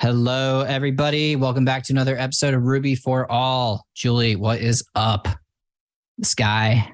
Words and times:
Hello, 0.00 0.62
everybody. 0.62 1.36
Welcome 1.36 1.64
back 1.66 1.82
to 1.84 1.92
another 1.92 2.16
episode 2.18 2.54
of 2.54 2.62
Ruby 2.62 2.94
for 2.94 3.30
All. 3.30 3.86
Julie, 3.94 4.34
what 4.34 4.60
is 4.60 4.82
up? 4.94 5.28
Sky. 6.22 6.90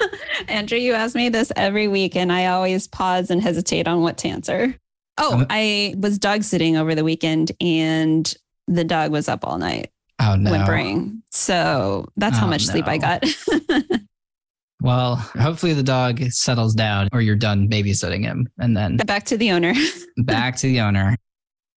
Andrew, 0.48 0.78
you 0.78 0.92
ask 0.92 1.16
me 1.16 1.28
this 1.28 1.50
every 1.56 1.88
week, 1.88 2.14
and 2.14 2.30
I 2.32 2.46
always 2.46 2.86
pause 2.86 3.30
and 3.30 3.42
hesitate 3.42 3.88
on 3.88 4.00
what 4.02 4.18
to 4.18 4.28
answer. 4.28 4.76
Oh, 5.18 5.38
Um, 5.40 5.46
I 5.50 5.94
was 5.98 6.18
dog 6.20 6.44
sitting 6.44 6.76
over 6.76 6.94
the 6.94 7.02
weekend, 7.02 7.50
and 7.60 8.32
the 8.68 8.84
dog 8.84 9.10
was 9.10 9.28
up 9.28 9.44
all 9.44 9.58
night 9.58 9.90
Oh, 10.20 10.36
no. 10.36 10.52
whimpering. 10.52 11.22
So 11.32 12.06
that's 12.16 12.38
how 12.38 12.46
Oh, 12.46 12.50
much 12.50 12.66
sleep 12.66 12.86
I 12.86 12.98
got. 12.98 13.24
Well, 14.82 15.16
hopefully 15.16 15.72
the 15.72 15.82
dog 15.82 16.22
settles 16.30 16.74
down 16.74 17.08
or 17.12 17.22
you're 17.22 17.34
done 17.34 17.66
babysitting 17.66 18.22
him 18.22 18.46
and 18.58 18.76
then 18.76 18.98
Back 18.98 19.24
to 19.24 19.36
the 19.38 19.50
owner. 19.50 19.72
back 20.18 20.54
to 20.58 20.66
the 20.66 20.80
owner. 20.80 21.16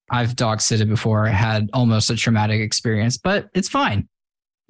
I've 0.10 0.36
dog 0.36 0.60
sitted 0.60 0.90
before, 0.90 1.26
had 1.26 1.70
almost 1.74 2.10
a 2.10 2.16
traumatic 2.16 2.62
experience, 2.62 3.18
but 3.18 3.50
it's 3.54 3.70
fine. 3.70 4.08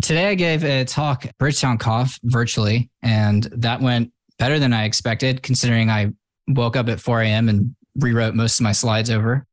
Today 0.01 0.27
I 0.29 0.35
gave 0.35 0.63
a 0.63 0.85
talk 0.85 1.25
Bridgetown 1.37 1.77
Conf 1.77 2.19
virtually, 2.23 2.89
and 3.01 3.43
that 3.57 3.81
went 3.81 4.11
better 4.37 4.59
than 4.59 4.73
I 4.73 4.85
expected, 4.85 5.43
considering 5.43 5.89
I 5.89 6.11
woke 6.47 6.75
up 6.75 6.87
at 6.87 6.99
4 6.99 7.21
a.m. 7.21 7.49
and 7.49 7.75
rewrote 7.95 8.33
most 8.33 8.59
of 8.59 8.63
my 8.63 8.71
slides 8.71 9.09
over. 9.09 9.45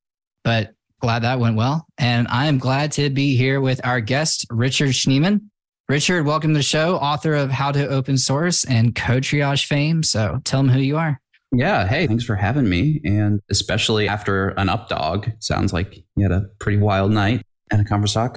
But 0.44 0.72
glad 1.00 1.22
that 1.22 1.40
went 1.40 1.56
well. 1.56 1.86
And 1.98 2.28
I 2.28 2.46
am 2.46 2.58
glad 2.58 2.92
to 2.92 3.10
be 3.10 3.36
here 3.36 3.60
with 3.60 3.84
our 3.84 4.00
guest, 4.00 4.46
Richard 4.50 4.90
Schneeman. 4.90 5.40
Richard, 5.88 6.26
welcome 6.26 6.52
to 6.52 6.58
the 6.58 6.62
show, 6.62 6.96
author 6.96 7.34
of 7.34 7.50
How 7.50 7.70
to 7.72 7.86
Open 7.88 8.18
Source 8.18 8.64
and 8.64 8.94
Code 8.94 9.22
Triage 9.22 9.66
fame. 9.66 10.02
So 10.02 10.40
tell 10.44 10.62
them 10.62 10.68
who 10.68 10.80
you 10.80 10.96
are. 10.96 11.20
Yeah. 11.56 11.86
Hey, 11.86 12.06
thanks 12.06 12.24
for 12.24 12.36
having 12.36 12.68
me. 12.68 13.00
And 13.04 13.40
especially 13.50 14.08
after 14.08 14.48
an 14.50 14.68
up 14.68 14.88
dog, 14.88 15.30
sounds 15.40 15.72
like 15.72 15.96
you 16.14 16.22
had 16.22 16.32
a 16.32 16.42
pretty 16.58 16.78
wild 16.78 17.12
night 17.12 17.42
and 17.70 17.80
a 17.80 18.06
talk. 18.06 18.36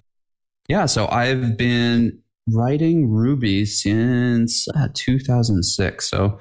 Yeah. 0.70 0.86
So 0.86 1.08
I've 1.10 1.58
been 1.58 2.18
writing 2.48 3.10
Ruby 3.10 3.66
since 3.66 4.68
uh, 4.70 4.88
2006. 4.94 6.10
So 6.10 6.40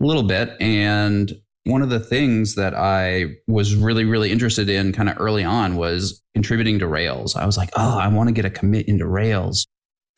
a 0.00 0.04
little 0.04 0.22
bit. 0.22 0.50
And 0.60 1.32
one 1.64 1.82
of 1.82 1.90
the 1.90 1.98
things 1.98 2.54
that 2.54 2.74
I 2.74 3.34
was 3.48 3.74
really, 3.74 4.04
really 4.04 4.30
interested 4.30 4.68
in 4.68 4.92
kind 4.92 5.08
of 5.08 5.16
early 5.18 5.42
on 5.42 5.76
was 5.76 6.22
contributing 6.34 6.78
to 6.78 6.86
Rails. 6.86 7.34
I 7.34 7.44
was 7.44 7.56
like, 7.56 7.70
oh, 7.76 7.98
I 7.98 8.06
want 8.06 8.28
to 8.28 8.32
get 8.32 8.44
a 8.44 8.50
commit 8.50 8.86
into 8.86 9.06
Rails. 9.06 9.66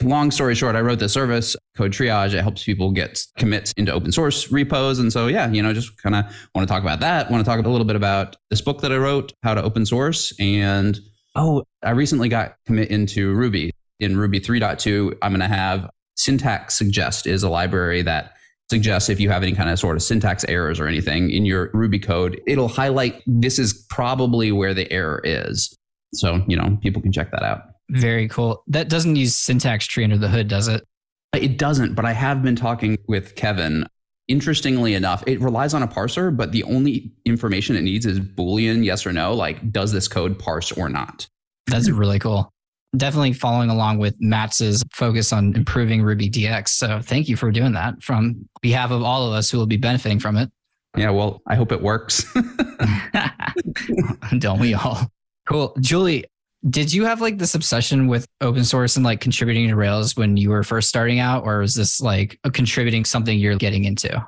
Long 0.03 0.31
story 0.31 0.55
short, 0.55 0.77
I 0.77 0.81
wrote 0.81 1.01
the 1.01 1.09
service, 1.09 1.57
Code 1.77 1.93
Triage. 1.93 2.33
It 2.33 2.43
helps 2.43 2.63
people 2.63 2.93
get 2.93 3.21
commits 3.37 3.73
into 3.73 3.93
open 3.93 4.13
source 4.13 4.53
repos. 4.53 5.01
And 5.01 5.13
so, 5.13 5.27
yeah, 5.27 5.51
you 5.51 5.61
know, 5.61 5.73
just 5.73 6.01
kind 6.01 6.15
of 6.15 6.25
want 6.55 6.69
to 6.69 6.73
talk 6.73 6.83
about 6.83 7.01
that. 7.01 7.31
Want 7.31 7.45
to 7.45 7.51
talk 7.51 7.65
a 7.65 7.69
little 7.69 7.85
bit 7.85 7.97
about 7.97 8.37
this 8.51 8.61
book 8.61 8.81
that 8.83 8.93
I 8.93 8.97
wrote, 8.97 9.33
How 9.43 9.55
to 9.55 9.63
Open 9.63 9.85
Source. 9.85 10.33
And 10.39 11.01
oh, 11.35 11.65
I 11.83 11.91
recently 11.91 12.29
got 12.29 12.55
commit 12.67 12.91
into 12.91 13.35
Ruby. 13.35 13.73
In 13.99 14.17
Ruby 14.17 14.39
3.2, 14.39 15.19
I'm 15.23 15.33
going 15.33 15.41
to 15.41 15.53
have 15.53 15.91
Syntax 16.17 16.79
Suggest 16.79 17.27
is 17.27 17.43
a 17.43 17.49
library 17.49 18.03
that 18.03 18.35
suggests 18.71 19.09
if 19.09 19.19
you 19.19 19.31
have 19.31 19.43
any 19.43 19.53
kind 19.53 19.71
of 19.71 19.79
sort 19.79 19.97
of 19.97 20.03
syntax 20.03 20.45
errors 20.45 20.79
or 20.79 20.87
anything 20.87 21.31
in 21.31 21.45
your 21.45 21.71
Ruby 21.73 21.99
code, 21.99 22.41
it'll 22.47 22.69
highlight 22.69 23.23
this 23.27 23.59
is 23.59 23.73
probably 23.89 24.53
where 24.53 24.75
the 24.75 24.91
error 24.93 25.21
is. 25.25 25.75
So, 26.15 26.45
you 26.47 26.57
know, 26.57 26.79
people 26.83 27.03
can 27.03 27.13
check 27.13 27.31
that 27.33 27.43
out. 27.43 27.63
Very 27.91 28.29
cool. 28.29 28.63
That 28.67 28.89
doesn't 28.89 29.17
use 29.17 29.37
syntax 29.37 29.87
tree 29.87 30.05
under 30.05 30.19
the 30.19 30.29
hood, 30.29 30.49
does 30.49 30.69
it? 30.69 30.87
It 31.35 31.59
doesn't, 31.59 31.95
but 31.95 32.05
I 32.05 32.13
have 32.13 32.43
been 32.43 32.57
talking 32.57 32.99
with 33.07 33.35
Kevin. 33.35 33.87
Interestingly 34.29 34.95
enough, 34.95 35.25
it 35.27 35.41
relies 35.41 35.73
on 35.73 35.83
a 35.83 35.89
parser, 35.89 36.35
but 36.35 36.53
the 36.53 36.63
only 36.65 37.11
information 37.25 37.77
it 37.77 37.83
needs 37.83 38.05
is 38.05 38.21
Boolean, 38.21 38.85
yes 38.85 39.07
or 39.07 39.13
no. 39.13 39.33
Like, 39.33 39.73
does 39.73 39.93
this 39.93 40.07
code 40.07 40.39
parse 40.39 40.71
or 40.73 40.89
not? 40.89 41.27
That's 41.67 41.91
really 41.91 42.19
cool. 42.19 42.51
Definitely 42.97 43.35
following 43.35 43.71
along 43.71 43.99
with 43.99 44.19
Matz's 44.21 44.83
focus 44.93 45.33
on 45.33 45.55
improving 45.55 46.03
Ruby 46.03 46.31
DX. 46.31 46.69
So 46.69 47.01
thank 47.01 47.29
you 47.29 47.37
for 47.37 47.51
doing 47.51 47.73
that 47.73 48.03
from 48.03 48.49
behalf 48.63 48.91
of 48.91 49.03
all 49.03 49.27
of 49.27 49.33
us 49.33 49.51
who 49.51 49.59
will 49.59 49.67
be 49.67 49.77
benefiting 49.77 50.19
from 50.19 50.37
it. 50.37 50.51
Yeah, 50.97 51.11
well, 51.11 51.43
I 51.47 51.55
hope 51.55 51.73
it 51.73 51.83
works. 51.83 52.25
Don't 54.39 54.59
we 54.59 54.75
all? 54.75 55.11
Cool. 55.47 55.75
Julie, 55.81 56.25
did 56.69 56.93
you 56.93 57.05
have 57.05 57.21
like 57.21 57.39
this 57.39 57.55
obsession 57.55 58.09
with 58.09 58.27
open 58.41 58.65
source 58.65 58.97
and 58.97 59.05
like 59.05 59.21
contributing 59.21 59.69
to 59.69 59.77
Rails 59.77 60.17
when 60.17 60.37
you 60.37 60.51
were 60.51 60.65
first 60.65 60.89
starting 60.89 61.21
out, 61.21 61.45
or 61.45 61.63
is 61.63 61.75
this 61.75 62.01
like 62.01 62.39
contributing 62.53 63.05
something 63.05 63.39
you're 63.39 63.57
getting 63.57 63.85
into? 63.85 64.27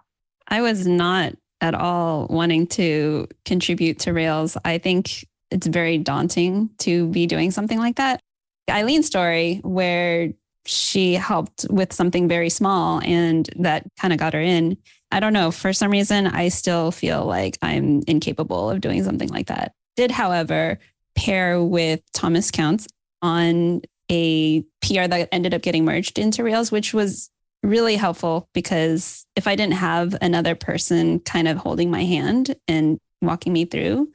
I 0.48 0.62
was 0.62 0.86
not 0.86 1.34
at 1.60 1.74
all 1.74 2.26
wanting 2.30 2.66
to 2.69 3.28
contribute 3.44 3.98
to 4.00 4.12
Rails. 4.12 4.56
I 4.64 4.78
think 4.78 5.26
it's 5.50 5.66
very 5.66 5.98
daunting 5.98 6.70
to 6.78 7.08
be 7.08 7.26
doing 7.26 7.50
something 7.50 7.78
like 7.78 7.96
that. 7.96 8.20
Eileen's 8.69 9.06
story, 9.06 9.60
where 9.64 10.32
she 10.66 11.14
helped 11.14 11.66
with 11.70 11.92
something 11.92 12.28
very 12.28 12.50
small 12.50 13.00
and 13.02 13.48
that 13.56 13.84
kind 13.98 14.12
of 14.12 14.19
got 14.19 14.34
her 14.34 14.40
in. 14.40 14.76
I 15.10 15.19
don't 15.19 15.32
know. 15.32 15.50
For 15.50 15.72
some 15.72 15.90
reason, 15.90 16.28
I 16.28 16.48
still 16.48 16.92
feel 16.92 17.24
like 17.24 17.58
I'm 17.62 18.02
incapable 18.06 18.70
of 18.70 18.80
doing 18.80 19.02
something 19.02 19.28
like 19.28 19.48
that. 19.48 19.72
Did, 19.96 20.12
however, 20.12 20.78
pair 21.20 21.62
with 21.62 22.00
Thomas 22.14 22.50
Countz 22.50 22.86
on 23.20 23.82
a 24.10 24.62
PR 24.81 25.06
that 25.06 25.28
ended 25.31 25.53
up 25.53 25.60
getting 25.60 25.84
merged 25.84 26.19
into 26.19 26.42
Rails, 26.42 26.72
which 26.72 26.94
was 26.94 27.31
really 27.62 27.97
helpful 27.97 28.48
because 28.54 29.26
if 29.36 29.47
I 29.47 29.54
didn't 29.54 29.75
have 29.75 30.16
another 30.22 30.54
person 30.54 31.20
kind 31.20 31.47
of 31.47 31.58
holding 31.58 31.91
my 31.91 32.04
hand 32.04 32.56
and 32.66 32.98
walking 33.20 33.53
me 33.53 33.66
through, 33.66 34.08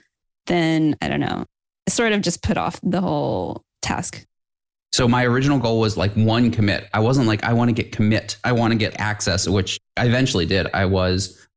then 0.48 0.96
I 1.00 1.08
don't 1.08 1.20
know, 1.20 1.46
I 1.88 1.92
sort 1.92 2.12
of 2.12 2.22
just 2.22 2.42
put 2.42 2.58
off 2.58 2.80
the 2.82 3.02
whole 3.02 3.62
task. 3.84 4.26
So 4.92 5.08
my 5.08 5.26
original 5.26 5.60
goal 5.60 5.80
was 5.80 5.98
like 5.98 6.14
one 6.14 6.50
commit. 6.50 6.90
I 6.92 7.02
wasn't 7.02 7.28
like 7.28 7.44
I 7.44 7.54
want 7.54 7.70
to 7.70 7.74
get 7.74 7.92
commit. 7.92 8.38
I 8.44 8.54
want 8.54 8.72
to 8.72 8.78
get 8.78 9.00
access, 9.00 9.48
which 9.48 9.80
I 9.96 10.08
eventually 10.08 10.48
did. 10.48 10.68
I 10.74 10.86
was 10.86 11.48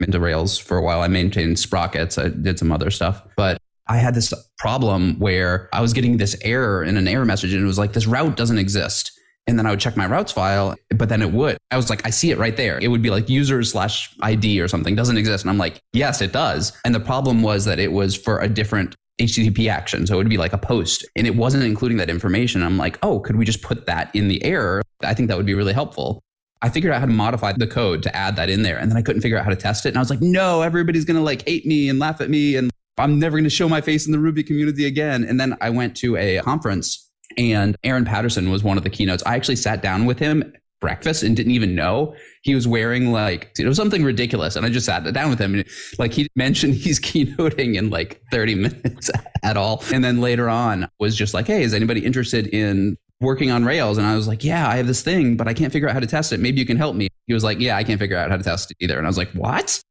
into 0.00 0.18
Rails 0.18 0.58
for 0.58 0.78
a 0.78 0.82
while. 0.82 1.02
I 1.02 1.08
maintained 1.08 1.60
sprockets. 1.60 2.18
I 2.18 2.28
did 2.28 2.58
some 2.58 2.72
other 2.72 2.90
stuff, 2.90 3.22
but 3.36 3.58
I 3.88 3.98
had 3.98 4.14
this 4.14 4.32
problem 4.58 5.18
where 5.18 5.68
I 5.72 5.80
was 5.80 5.92
getting 5.92 6.16
this 6.16 6.36
error 6.42 6.82
in 6.82 6.96
an 6.96 7.06
error 7.06 7.24
message, 7.24 7.52
and 7.52 7.62
it 7.62 7.66
was 7.66 7.78
like 7.78 7.92
this 7.92 8.06
route 8.06 8.36
doesn't 8.36 8.58
exist. 8.58 9.12
And 9.48 9.56
then 9.56 9.66
I 9.66 9.70
would 9.70 9.78
check 9.78 9.96
my 9.96 10.06
routes 10.06 10.32
file, 10.32 10.74
but 10.96 11.08
then 11.08 11.22
it 11.22 11.30
would. 11.30 11.56
I 11.70 11.76
was 11.76 11.88
like, 11.88 12.04
I 12.04 12.10
see 12.10 12.32
it 12.32 12.38
right 12.38 12.56
there. 12.56 12.80
It 12.80 12.88
would 12.88 13.02
be 13.02 13.10
like 13.10 13.28
user 13.28 13.62
slash 13.62 14.12
ID 14.20 14.60
or 14.60 14.66
something 14.66 14.96
doesn't 14.96 15.16
exist. 15.16 15.44
And 15.44 15.50
I'm 15.50 15.58
like, 15.58 15.80
yes, 15.92 16.20
it 16.20 16.32
does. 16.32 16.76
And 16.84 16.92
the 16.92 17.00
problem 17.00 17.42
was 17.42 17.64
that 17.66 17.78
it 17.78 17.92
was 17.92 18.16
for 18.16 18.40
a 18.40 18.48
different 18.48 18.96
HTTP 19.20 19.70
action. 19.70 20.04
So 20.04 20.14
it 20.14 20.16
would 20.18 20.28
be 20.28 20.36
like 20.36 20.52
a 20.52 20.58
post 20.58 21.06
and 21.14 21.28
it 21.28 21.36
wasn't 21.36 21.62
including 21.62 21.96
that 21.98 22.10
information. 22.10 22.62
I'm 22.62 22.76
like, 22.76 22.98
oh, 23.04 23.20
could 23.20 23.36
we 23.36 23.44
just 23.44 23.62
put 23.62 23.86
that 23.86 24.14
in 24.16 24.26
the 24.26 24.42
error? 24.44 24.82
I 25.02 25.14
think 25.14 25.28
that 25.28 25.36
would 25.36 25.46
be 25.46 25.54
really 25.54 25.72
helpful. 25.72 26.20
I 26.62 26.68
figured 26.68 26.92
out 26.92 27.00
how 27.00 27.06
to 27.06 27.12
modify 27.12 27.52
the 27.52 27.66
code 27.66 28.02
to 28.02 28.16
add 28.16 28.36
that 28.36 28.50
in 28.50 28.62
there. 28.62 28.78
And 28.78 28.90
then 28.90 28.96
I 28.96 29.02
couldn't 29.02 29.22
figure 29.22 29.38
out 29.38 29.44
how 29.44 29.50
to 29.50 29.56
test 29.56 29.86
it. 29.86 29.90
And 29.90 29.98
I 29.98 30.00
was 30.00 30.10
like, 30.10 30.22
no, 30.22 30.62
everybody's 30.62 31.04
going 31.04 31.16
to 31.16 31.22
like 31.22 31.46
hate 31.46 31.66
me 31.66 31.88
and 31.88 31.98
laugh 31.98 32.20
at 32.20 32.30
me. 32.30 32.56
And 32.56 32.70
I'm 32.98 33.18
never 33.18 33.36
going 33.36 33.44
to 33.44 33.50
show 33.50 33.68
my 33.68 33.80
face 33.80 34.06
in 34.06 34.12
the 34.12 34.18
Ruby 34.18 34.42
community 34.42 34.86
again. 34.86 35.24
And 35.24 35.38
then 35.38 35.56
I 35.60 35.70
went 35.70 35.96
to 35.98 36.16
a 36.16 36.40
conference 36.40 37.10
and 37.36 37.76
Aaron 37.84 38.04
Patterson 38.04 38.50
was 38.50 38.62
one 38.62 38.78
of 38.78 38.84
the 38.84 38.90
keynotes. 38.90 39.22
I 39.26 39.34
actually 39.34 39.56
sat 39.56 39.82
down 39.82 40.06
with 40.06 40.18
him 40.18 40.52
breakfast 40.80 41.22
and 41.22 41.34
didn't 41.34 41.52
even 41.52 41.74
know 41.74 42.14
he 42.42 42.54
was 42.54 42.68
wearing 42.68 43.10
like 43.10 43.50
it 43.58 43.66
was 43.66 43.76
something 43.76 44.04
ridiculous. 44.04 44.56
And 44.56 44.66
i 44.66 44.68
just 44.68 44.86
sat 44.86 45.10
down 45.12 45.30
with 45.30 45.38
him 45.38 45.54
and 45.54 45.64
like 45.98 46.12
he 46.12 46.28
mentioned 46.36 46.74
he's 46.74 47.00
keynoting 47.00 47.76
in 47.76 47.90
like 47.90 48.20
30 48.30 48.54
minutes 48.56 49.10
at 49.42 49.56
all. 49.56 49.82
And 49.92 50.04
then 50.04 50.20
later 50.20 50.48
on 50.48 50.88
was 50.98 51.16
just 51.16 51.34
like 51.34 51.46
hey 51.46 51.62
is 51.62 51.74
anybody 51.74 52.04
interested 52.04 52.46
in 52.48 52.96
working 53.20 53.50
on 53.50 53.64
rails? 53.64 53.98
And 53.98 54.06
i 54.06 54.14
was 54.14 54.28
like 54.28 54.44
yeah 54.44 54.68
i 54.68 54.76
have 54.76 54.86
this 54.86 55.02
thing 55.02 55.36
but 55.36 55.48
i 55.48 55.54
can't 55.54 55.72
figure 55.72 55.88
out 55.88 55.94
how 55.94 56.00
to 56.00 56.06
test 56.06 56.32
it. 56.32 56.40
Maybe 56.40 56.60
you 56.60 56.66
can 56.66 56.76
help 56.76 56.94
me. 56.94 57.08
He 57.26 57.34
was 57.34 57.44
like 57.44 57.58
yeah 57.58 57.76
i 57.76 57.82
can't 57.82 57.98
figure 57.98 58.16
out 58.16 58.30
how 58.30 58.36
to 58.36 58.44
test 58.44 58.70
it 58.70 58.76
either. 58.80 58.98
And 58.98 59.06
i 59.06 59.10
was 59.10 59.18
like 59.18 59.30
what 59.32 59.82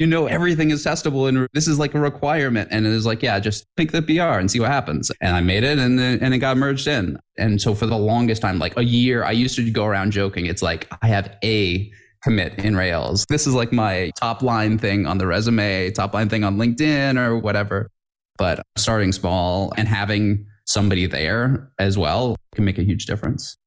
you 0.00 0.06
know 0.06 0.26
everything 0.26 0.70
is 0.70 0.82
testable 0.82 1.28
and 1.28 1.46
this 1.52 1.68
is 1.68 1.78
like 1.78 1.94
a 1.94 2.00
requirement. 2.00 2.68
And 2.72 2.86
it 2.86 2.90
was 2.90 3.04
like 3.04 3.22
yeah 3.22 3.38
just 3.38 3.66
pick 3.76 3.92
the 3.92 4.02
pr 4.02 4.22
and 4.22 4.50
see 4.50 4.58
what 4.58 4.70
happens. 4.70 5.12
And 5.20 5.36
i 5.36 5.40
made 5.40 5.62
it 5.62 5.78
and 5.78 5.98
then 5.98 6.18
and 6.20 6.34
it 6.34 6.38
got 6.38 6.56
merged 6.56 6.88
in. 6.88 7.18
And 7.38 7.60
so 7.60 7.74
for 7.74 7.86
the 7.86 7.98
longest 7.98 8.40
time 8.42 8.58
like 8.58 8.76
a 8.78 8.82
year 8.82 9.22
i 9.24 9.30
used 9.30 9.54
to 9.56 9.70
go 9.70 9.84
around 9.84 10.10
joking. 10.10 10.46
It's 10.46 10.62
like 10.62 10.88
i 11.02 11.06
have 11.06 11.36
a 11.44 11.92
commit 12.22 12.58
in 12.58 12.76
rails. 12.76 13.26
This 13.28 13.46
is 13.46 13.54
like 13.54 13.72
my 13.72 14.10
top 14.16 14.42
line 14.42 14.78
thing 14.78 15.06
on 15.06 15.18
the 15.18 15.26
resume 15.26 15.90
top 15.90 16.14
line 16.14 16.30
thing 16.30 16.44
on 16.44 16.56
linkedin 16.56 17.18
or 17.18 17.38
whatever. 17.38 17.90
But 18.38 18.62
starting 18.78 19.12
small 19.12 19.70
and 19.76 19.86
having 19.86 20.46
somebody 20.64 21.06
there 21.06 21.70
as 21.78 21.98
well 21.98 22.36
can 22.54 22.64
make 22.64 22.78
a 22.78 22.82
huge 22.82 23.04
difference. 23.04 23.58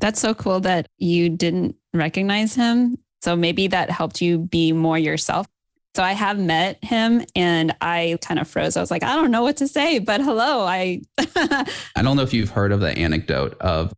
That's 0.00 0.20
so 0.20 0.32
cool 0.32 0.60
that 0.60 0.86
you 0.96 1.28
didn't 1.28 1.76
recognize 1.92 2.54
him. 2.54 2.96
So 3.22 3.36
maybe 3.36 3.68
that 3.68 3.90
helped 3.90 4.20
you 4.20 4.38
be 4.38 4.72
more 4.72 4.98
yourself. 4.98 5.46
So 5.94 6.02
I 6.02 6.12
have 6.12 6.38
met 6.38 6.82
him 6.82 7.24
and 7.36 7.76
I 7.80 8.18
kind 8.22 8.40
of 8.40 8.48
froze. 8.48 8.76
I 8.76 8.80
was 8.80 8.90
like, 8.90 9.02
I 9.02 9.14
don't 9.14 9.30
know 9.30 9.42
what 9.42 9.58
to 9.58 9.68
say, 9.68 9.98
but 9.98 10.22
hello. 10.22 10.64
I 10.64 11.02
I 11.18 12.02
don't 12.02 12.16
know 12.16 12.22
if 12.22 12.32
you've 12.32 12.50
heard 12.50 12.72
of 12.72 12.80
the 12.80 12.96
anecdote 12.96 13.56
of 13.60 13.92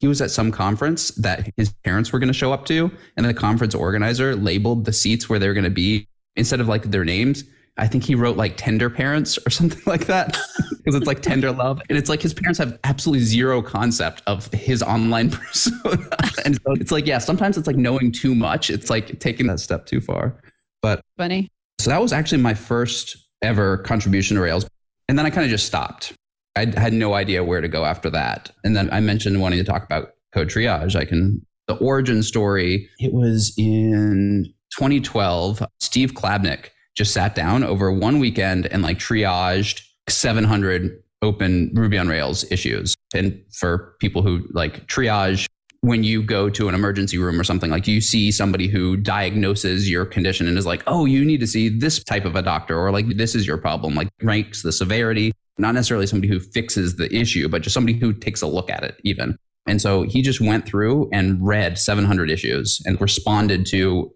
he 0.00 0.06
was 0.06 0.20
at 0.20 0.30
some 0.30 0.52
conference 0.52 1.10
that 1.12 1.50
his 1.56 1.72
parents 1.84 2.12
were 2.12 2.18
going 2.18 2.28
to 2.28 2.34
show 2.34 2.52
up 2.52 2.66
to, 2.66 2.90
and 3.16 3.26
the 3.26 3.34
conference 3.34 3.74
organizer 3.74 4.36
labeled 4.36 4.84
the 4.84 4.92
seats 4.92 5.28
where 5.28 5.40
they 5.40 5.48
were 5.48 5.54
going 5.54 5.64
to 5.64 5.70
be 5.70 6.06
instead 6.36 6.60
of 6.60 6.68
like 6.68 6.84
their 6.84 7.04
names. 7.04 7.42
I 7.78 7.86
think 7.86 8.04
he 8.04 8.14
wrote 8.14 8.36
like 8.36 8.56
tender 8.56 8.90
parents 8.90 9.38
or 9.46 9.50
something 9.50 9.80
like 9.86 10.06
that 10.06 10.36
because 10.70 10.94
it's 10.94 11.06
like 11.06 11.22
tender 11.22 11.52
love. 11.52 11.80
And 11.88 11.96
it's 11.96 12.08
like 12.08 12.20
his 12.20 12.34
parents 12.34 12.58
have 12.58 12.78
absolutely 12.84 13.24
zero 13.24 13.62
concept 13.62 14.22
of 14.26 14.52
his 14.52 14.82
online 14.82 15.30
persona. 15.30 16.08
and 16.44 16.56
so 16.56 16.72
it's 16.72 16.90
like, 16.90 17.06
yeah, 17.06 17.18
sometimes 17.18 17.56
it's 17.56 17.66
like 17.66 17.76
knowing 17.76 18.10
too 18.10 18.34
much. 18.34 18.68
It's 18.68 18.90
like 18.90 19.20
taking 19.20 19.46
that 19.46 19.60
step 19.60 19.86
too 19.86 20.00
far. 20.00 20.34
But 20.82 21.00
funny. 21.16 21.48
So 21.78 21.90
that 21.90 22.02
was 22.02 22.12
actually 22.12 22.42
my 22.42 22.54
first 22.54 23.16
ever 23.42 23.78
contribution 23.78 24.36
to 24.36 24.42
Rails. 24.42 24.68
And 25.08 25.18
then 25.18 25.24
I 25.24 25.30
kind 25.30 25.44
of 25.44 25.50
just 25.50 25.66
stopped. 25.66 26.12
I 26.56 26.66
had 26.76 26.92
no 26.92 27.14
idea 27.14 27.44
where 27.44 27.60
to 27.60 27.68
go 27.68 27.84
after 27.84 28.10
that. 28.10 28.50
And 28.64 28.76
then 28.76 28.90
I 28.92 29.00
mentioned 29.00 29.40
wanting 29.40 29.58
to 29.60 29.64
talk 29.64 29.84
about 29.84 30.14
code 30.34 30.48
triage. 30.48 30.96
I 30.96 31.04
can, 31.04 31.46
the 31.68 31.76
origin 31.76 32.22
story, 32.24 32.88
it 32.98 33.12
was 33.12 33.54
in 33.56 34.52
2012. 34.76 35.62
Steve 35.78 36.14
Klabnik 36.14 36.70
just 36.98 37.14
sat 37.14 37.36
down 37.36 37.62
over 37.62 37.92
one 37.92 38.18
weekend 38.18 38.66
and 38.66 38.82
like 38.82 38.98
triaged 38.98 39.82
700 40.08 41.00
open 41.22 41.70
Ruby 41.72 41.96
on 41.96 42.08
Rails 42.08 42.44
issues. 42.50 42.96
And 43.14 43.40
for 43.52 43.94
people 44.00 44.20
who 44.22 44.44
like 44.52 44.86
triage, 44.88 45.46
when 45.82 46.02
you 46.02 46.24
go 46.24 46.50
to 46.50 46.68
an 46.68 46.74
emergency 46.74 47.16
room 47.16 47.40
or 47.40 47.44
something, 47.44 47.70
like 47.70 47.86
you 47.86 48.00
see 48.00 48.32
somebody 48.32 48.66
who 48.66 48.96
diagnoses 48.96 49.88
your 49.88 50.04
condition 50.04 50.48
and 50.48 50.58
is 50.58 50.66
like, 50.66 50.82
oh, 50.88 51.04
you 51.04 51.24
need 51.24 51.38
to 51.38 51.46
see 51.46 51.68
this 51.68 52.02
type 52.02 52.24
of 52.24 52.34
a 52.34 52.42
doctor, 52.42 52.76
or 52.76 52.90
like, 52.90 53.16
this 53.16 53.36
is 53.36 53.46
your 53.46 53.58
problem, 53.58 53.94
like 53.94 54.08
ranks 54.20 54.62
the 54.62 54.72
severity, 54.72 55.30
not 55.56 55.74
necessarily 55.74 56.06
somebody 56.06 56.32
who 56.32 56.40
fixes 56.40 56.96
the 56.96 57.14
issue, 57.14 57.48
but 57.48 57.62
just 57.62 57.74
somebody 57.74 57.96
who 57.96 58.12
takes 58.12 58.42
a 58.42 58.46
look 58.48 58.70
at 58.70 58.82
it, 58.82 58.96
even. 59.04 59.36
And 59.68 59.80
so 59.80 60.02
he 60.02 60.20
just 60.20 60.40
went 60.40 60.66
through 60.66 61.08
and 61.12 61.46
read 61.46 61.78
700 61.78 62.28
issues 62.28 62.80
and 62.84 63.00
responded 63.00 63.64
to 63.66 64.12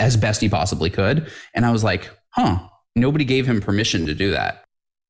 as 0.00 0.16
best 0.16 0.40
he 0.40 0.48
possibly 0.48 0.90
could. 0.90 1.30
And 1.54 1.64
I 1.64 1.70
was 1.70 1.84
like, 1.84 2.10
huh, 2.30 2.58
nobody 2.96 3.24
gave 3.24 3.46
him 3.46 3.60
permission 3.60 4.06
to 4.06 4.14
do 4.14 4.30
that. 4.30 4.64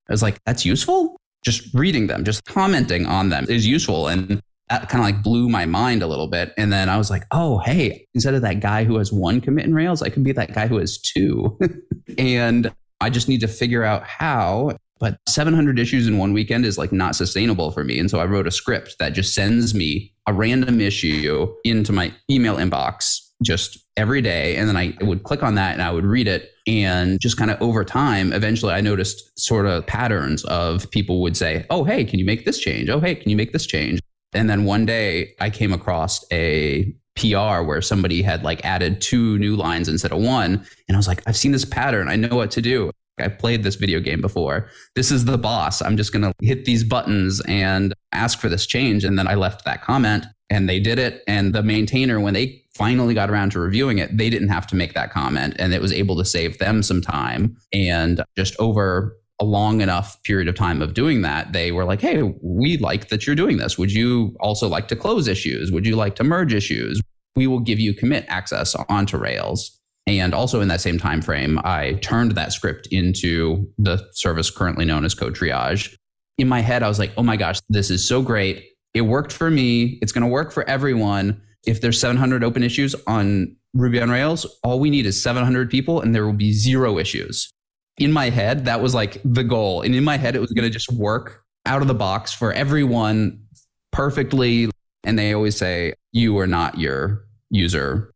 I 0.09 0.13
was 0.13 0.21
like, 0.21 0.37
that's 0.45 0.65
useful? 0.65 1.17
Just 1.43 1.73
reading 1.73 2.07
them, 2.07 2.23
just 2.23 2.43
commenting 2.45 3.05
on 3.05 3.29
them 3.29 3.45
is 3.49 3.65
useful. 3.65 4.07
And 4.07 4.41
that 4.69 4.89
kind 4.89 5.01
of 5.03 5.05
like 5.05 5.23
blew 5.23 5.49
my 5.49 5.65
mind 5.65 6.03
a 6.03 6.07
little 6.07 6.27
bit. 6.27 6.53
And 6.57 6.71
then 6.71 6.89
I 6.89 6.97
was 6.97 7.09
like, 7.09 7.23
oh, 7.31 7.59
hey, 7.59 8.05
instead 8.13 8.33
of 8.33 8.41
that 8.41 8.59
guy 8.59 8.83
who 8.83 8.97
has 8.97 9.11
one 9.11 9.41
commit 9.41 9.65
in 9.65 9.73
Rails, 9.73 10.01
I 10.01 10.09
could 10.09 10.23
be 10.23 10.33
that 10.33 10.53
guy 10.53 10.67
who 10.67 10.77
has 10.77 10.99
two. 10.99 11.57
and 12.17 12.71
I 12.99 13.09
just 13.09 13.27
need 13.27 13.41
to 13.41 13.47
figure 13.47 13.83
out 13.83 14.03
how. 14.03 14.77
But 14.99 15.17
700 15.27 15.79
issues 15.79 16.07
in 16.07 16.19
one 16.19 16.31
weekend 16.31 16.63
is 16.63 16.77
like 16.77 16.91
not 16.91 17.15
sustainable 17.15 17.71
for 17.71 17.83
me. 17.83 17.97
And 17.97 18.09
so 18.09 18.19
I 18.19 18.25
wrote 18.25 18.45
a 18.45 18.51
script 18.51 18.97
that 18.99 19.13
just 19.13 19.33
sends 19.33 19.73
me 19.73 20.13
a 20.27 20.33
random 20.33 20.79
issue 20.79 21.51
into 21.63 21.91
my 21.91 22.13
email 22.29 22.57
inbox 22.57 23.17
just 23.41 23.80
every 23.97 24.21
day. 24.21 24.55
And 24.55 24.67
then 24.67 24.77
I 24.77 24.93
would 25.01 25.23
click 25.23 25.43
on 25.43 25.55
that 25.55 25.73
and 25.73 25.81
I 25.81 25.91
would 25.91 26.05
read 26.05 26.27
it. 26.27 26.51
And 26.67 27.19
just 27.19 27.37
kind 27.37 27.51
of 27.51 27.61
over 27.61 27.83
time, 27.83 28.31
eventually 28.33 28.73
I 28.73 28.81
noticed 28.81 29.37
sort 29.39 29.65
of 29.65 29.85
patterns 29.87 30.43
of 30.45 30.89
people 30.91 31.21
would 31.21 31.35
say, 31.35 31.65
Oh, 31.69 31.83
hey, 31.83 32.05
can 32.05 32.19
you 32.19 32.25
make 32.25 32.45
this 32.45 32.59
change? 32.59 32.89
Oh, 32.89 32.99
hey, 32.99 33.15
can 33.15 33.29
you 33.29 33.35
make 33.35 33.51
this 33.51 33.65
change? 33.65 33.99
And 34.33 34.49
then 34.49 34.65
one 34.65 34.85
day 34.85 35.33
I 35.39 35.49
came 35.49 35.73
across 35.73 36.25
a 36.31 36.93
PR 37.15 37.61
where 37.63 37.81
somebody 37.81 38.21
had 38.21 38.43
like 38.43 38.63
added 38.63 39.01
two 39.01 39.37
new 39.39 39.55
lines 39.55 39.89
instead 39.89 40.11
of 40.11 40.19
one. 40.19 40.65
And 40.87 40.95
I 40.95 40.97
was 40.97 41.07
like, 41.07 41.21
I've 41.27 41.35
seen 41.35 41.51
this 41.51 41.65
pattern. 41.65 42.07
I 42.07 42.15
know 42.15 42.35
what 42.35 42.51
to 42.51 42.61
do. 42.61 42.91
I 43.19 43.27
played 43.27 43.63
this 43.63 43.75
video 43.75 43.99
game 43.99 44.21
before. 44.21 44.69
This 44.95 45.11
is 45.11 45.25
the 45.25 45.37
boss. 45.37 45.81
I'm 45.81 45.97
just 45.97 46.13
going 46.13 46.23
to 46.23 46.33
hit 46.41 46.65
these 46.65 46.83
buttons 46.83 47.41
and 47.47 47.93
ask 48.13 48.39
for 48.39 48.49
this 48.49 48.65
change. 48.65 49.03
And 49.03 49.19
then 49.19 49.27
I 49.27 49.35
left 49.35 49.65
that 49.65 49.83
comment 49.83 50.25
and 50.49 50.67
they 50.67 50.79
did 50.79 50.97
it. 50.97 51.23
And 51.27 51.53
the 51.53 51.61
maintainer, 51.61 52.19
when 52.19 52.33
they 52.33 52.60
finally 52.75 53.13
got 53.13 53.29
around 53.29 53.51
to 53.51 53.59
reviewing 53.59 53.97
it, 53.97 54.17
they 54.17 54.29
didn't 54.29 54.49
have 54.49 54.65
to 54.67 54.75
make 54.75 54.93
that 54.93 55.11
comment 55.11 55.55
and 55.59 55.73
it 55.73 55.81
was 55.81 55.91
able 55.91 56.17
to 56.17 56.25
save 56.25 56.57
them 56.57 56.81
some 56.81 57.01
time. 57.01 57.55
And 57.73 58.23
just 58.37 58.55
over 58.59 59.17
a 59.39 59.45
long 59.45 59.81
enough 59.81 60.21
period 60.23 60.47
of 60.47 60.55
time 60.55 60.81
of 60.81 60.93
doing 60.93 61.23
that, 61.23 61.51
they 61.51 61.71
were 61.71 61.83
like, 61.83 61.99
hey, 61.99 62.21
we 62.41 62.77
like 62.77 63.09
that 63.09 63.25
you're 63.25 63.35
doing 63.35 63.57
this. 63.57 63.77
Would 63.77 63.91
you 63.91 64.35
also 64.39 64.67
like 64.67 64.87
to 64.89 64.95
close 64.95 65.27
issues? 65.27 65.71
Would 65.71 65.85
you 65.85 65.95
like 65.95 66.15
to 66.15 66.23
merge 66.23 66.53
issues? 66.53 67.01
We 67.35 67.47
will 67.47 67.59
give 67.59 67.79
you 67.79 67.93
commit 67.93 68.25
access 68.27 68.75
onto 68.75 69.17
Rails. 69.17 69.77
And 70.07 70.33
also 70.33 70.61
in 70.61 70.67
that 70.67 70.81
same 70.81 70.97
time 70.97 71.21
frame, 71.21 71.59
I 71.63 71.93
turned 72.01 72.33
that 72.33 72.53
script 72.53 72.87
into 72.91 73.67
the 73.77 74.05
service 74.13 74.49
currently 74.49 74.85
known 74.85 75.05
as 75.05 75.13
Code 75.13 75.35
Triage. 75.35 75.95
In 76.37 76.47
my 76.47 76.61
head, 76.61 76.83
I 76.83 76.87
was 76.87 76.99
like, 76.99 77.11
oh 77.17 77.23
my 77.23 77.37
gosh, 77.37 77.59
this 77.69 77.89
is 77.89 78.07
so 78.07 78.21
great. 78.21 78.65
It 78.93 79.01
worked 79.01 79.31
for 79.31 79.49
me. 79.49 79.99
It's 80.01 80.11
going 80.11 80.23
to 80.23 80.27
work 80.27 80.51
for 80.51 80.67
everyone. 80.67 81.41
If 81.65 81.81
there's 81.81 81.99
700 81.99 82.43
open 82.43 82.63
issues 82.63 82.95
on 83.07 83.55
Ruby 83.73 84.01
on 84.01 84.09
Rails, 84.09 84.45
all 84.63 84.79
we 84.79 84.89
need 84.89 85.05
is 85.05 85.21
700 85.21 85.69
people 85.69 86.01
and 86.01 86.13
there 86.13 86.25
will 86.25 86.33
be 86.33 86.51
zero 86.51 86.97
issues. 86.97 87.51
In 87.97 88.11
my 88.11 88.29
head, 88.29 88.65
that 88.65 88.81
was 88.81 88.95
like 88.95 89.21
the 89.23 89.43
goal. 89.43 89.81
And 89.81 89.93
in 89.93 90.03
my 90.03 90.17
head, 90.17 90.35
it 90.35 90.39
was 90.39 90.51
going 90.51 90.63
to 90.63 90.73
just 90.73 90.91
work 90.91 91.43
out 91.65 91.81
of 91.81 91.87
the 91.87 91.93
box 91.93 92.33
for 92.33 92.51
everyone 92.53 93.43
perfectly. 93.91 94.69
And 95.03 95.17
they 95.17 95.33
always 95.33 95.55
say, 95.55 95.93
you 96.11 96.37
are 96.39 96.47
not 96.47 96.79
your 96.79 97.25
user. 97.49 98.13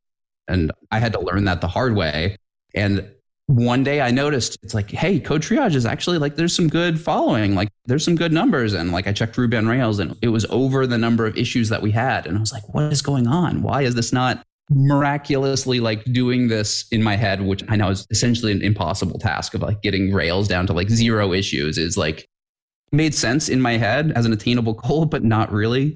And 0.47 0.71
I 0.91 0.99
had 0.99 1.13
to 1.13 1.19
learn 1.19 1.45
that 1.45 1.61
the 1.61 1.67
hard 1.67 1.95
way. 1.95 2.37
And 2.73 3.09
one 3.47 3.83
day 3.83 4.01
I 4.01 4.09
noticed 4.09 4.57
it's 4.63 4.73
like, 4.73 4.89
hey, 4.89 5.19
code 5.19 5.41
triage 5.41 5.75
is 5.75 5.85
actually 5.85 6.17
like 6.17 6.35
there's 6.35 6.55
some 6.55 6.67
good 6.67 6.99
following, 6.99 7.53
like 7.53 7.69
there's 7.85 8.03
some 8.03 8.15
good 8.15 8.31
numbers. 8.31 8.73
And 8.73 8.91
like 8.91 9.07
I 9.07 9.13
checked 9.13 9.37
Ruby 9.37 9.57
on 9.57 9.67
Rails 9.67 9.99
and 9.99 10.17
it 10.21 10.29
was 10.29 10.45
over 10.49 10.87
the 10.87 10.97
number 10.97 11.27
of 11.27 11.37
issues 11.37 11.69
that 11.69 11.81
we 11.81 11.91
had. 11.91 12.25
And 12.25 12.37
I 12.37 12.39
was 12.39 12.51
like, 12.51 12.67
what 12.73 12.91
is 12.91 13.01
going 13.03 13.27
on? 13.27 13.61
Why 13.61 13.83
is 13.83 13.93
this 13.93 14.11
not 14.11 14.43
miraculously 14.71 15.79
like 15.79 16.03
doing 16.05 16.47
this 16.47 16.85
in 16.91 17.03
my 17.03 17.15
head, 17.15 17.41
which 17.41 17.63
I 17.69 17.75
know 17.75 17.89
is 17.89 18.07
essentially 18.09 18.51
an 18.51 18.63
impossible 18.63 19.19
task 19.19 19.53
of 19.53 19.61
like 19.61 19.83
getting 19.83 20.11
Rails 20.11 20.47
down 20.47 20.65
to 20.67 20.73
like 20.73 20.89
zero 20.89 21.31
issues 21.31 21.77
is 21.77 21.97
like 21.97 22.25
made 22.91 23.13
sense 23.13 23.47
in 23.47 23.61
my 23.61 23.77
head 23.77 24.11
as 24.15 24.25
an 24.25 24.33
attainable 24.33 24.73
goal, 24.73 25.05
but 25.05 25.23
not 25.23 25.51
really. 25.51 25.95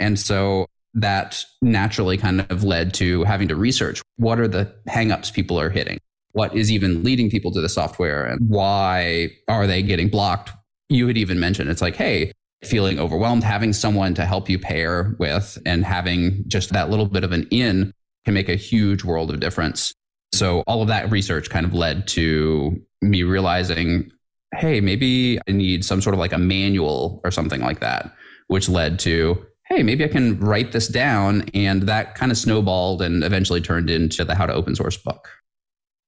And 0.00 0.18
so 0.18 0.66
that 0.94 1.44
naturally 1.60 2.16
kind 2.16 2.44
of 2.50 2.64
led 2.64 2.92
to 2.94 3.22
having 3.22 3.46
to 3.48 3.56
research 3.56 4.02
what 4.16 4.40
are 4.40 4.48
the 4.48 4.74
hangups 4.88 5.32
people 5.32 5.58
are 5.60 5.70
hitting 5.70 5.98
what 6.32 6.54
is 6.56 6.70
even 6.70 7.02
leading 7.02 7.30
people 7.30 7.50
to 7.52 7.60
the 7.60 7.68
software 7.68 8.24
and 8.24 8.40
why 8.48 9.28
are 9.48 9.66
they 9.66 9.82
getting 9.82 10.08
blocked 10.08 10.50
you 10.88 11.06
had 11.06 11.16
even 11.16 11.38
mentioned 11.38 11.70
it's 11.70 11.82
like 11.82 11.96
hey 11.96 12.32
feeling 12.64 12.98
overwhelmed 12.98 13.42
having 13.42 13.72
someone 13.72 14.14
to 14.14 14.24
help 14.24 14.48
you 14.48 14.58
pair 14.58 15.16
with 15.18 15.58
and 15.66 15.84
having 15.84 16.44
just 16.46 16.72
that 16.72 16.90
little 16.90 17.06
bit 17.06 17.24
of 17.24 17.32
an 17.32 17.46
in 17.50 17.92
can 18.24 18.34
make 18.34 18.48
a 18.48 18.54
huge 18.54 19.04
world 19.04 19.30
of 19.30 19.40
difference 19.40 19.92
so 20.32 20.62
all 20.66 20.80
of 20.80 20.88
that 20.88 21.10
research 21.10 21.50
kind 21.50 21.66
of 21.66 21.74
led 21.74 22.06
to 22.06 22.80
me 23.00 23.22
realizing 23.22 24.10
hey 24.54 24.80
maybe 24.80 25.38
i 25.48 25.52
need 25.52 25.84
some 25.84 26.00
sort 26.00 26.14
of 26.14 26.20
like 26.20 26.32
a 26.32 26.38
manual 26.38 27.20
or 27.24 27.30
something 27.30 27.60
like 27.60 27.80
that 27.80 28.14
which 28.46 28.68
led 28.68 28.98
to 28.98 29.44
hey, 29.72 29.82
maybe 29.82 30.04
I 30.04 30.08
can 30.08 30.38
write 30.38 30.72
this 30.72 30.86
down. 30.88 31.44
And 31.54 31.82
that 31.84 32.14
kind 32.14 32.30
of 32.30 32.38
snowballed 32.38 33.00
and 33.00 33.24
eventually 33.24 33.60
turned 33.60 33.88
into 33.90 34.24
the 34.24 34.34
How 34.34 34.46
to 34.46 34.52
Open 34.52 34.74
Source 34.74 34.96
book. 34.96 35.28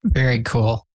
Very 0.04 0.42
cool. 0.42 0.86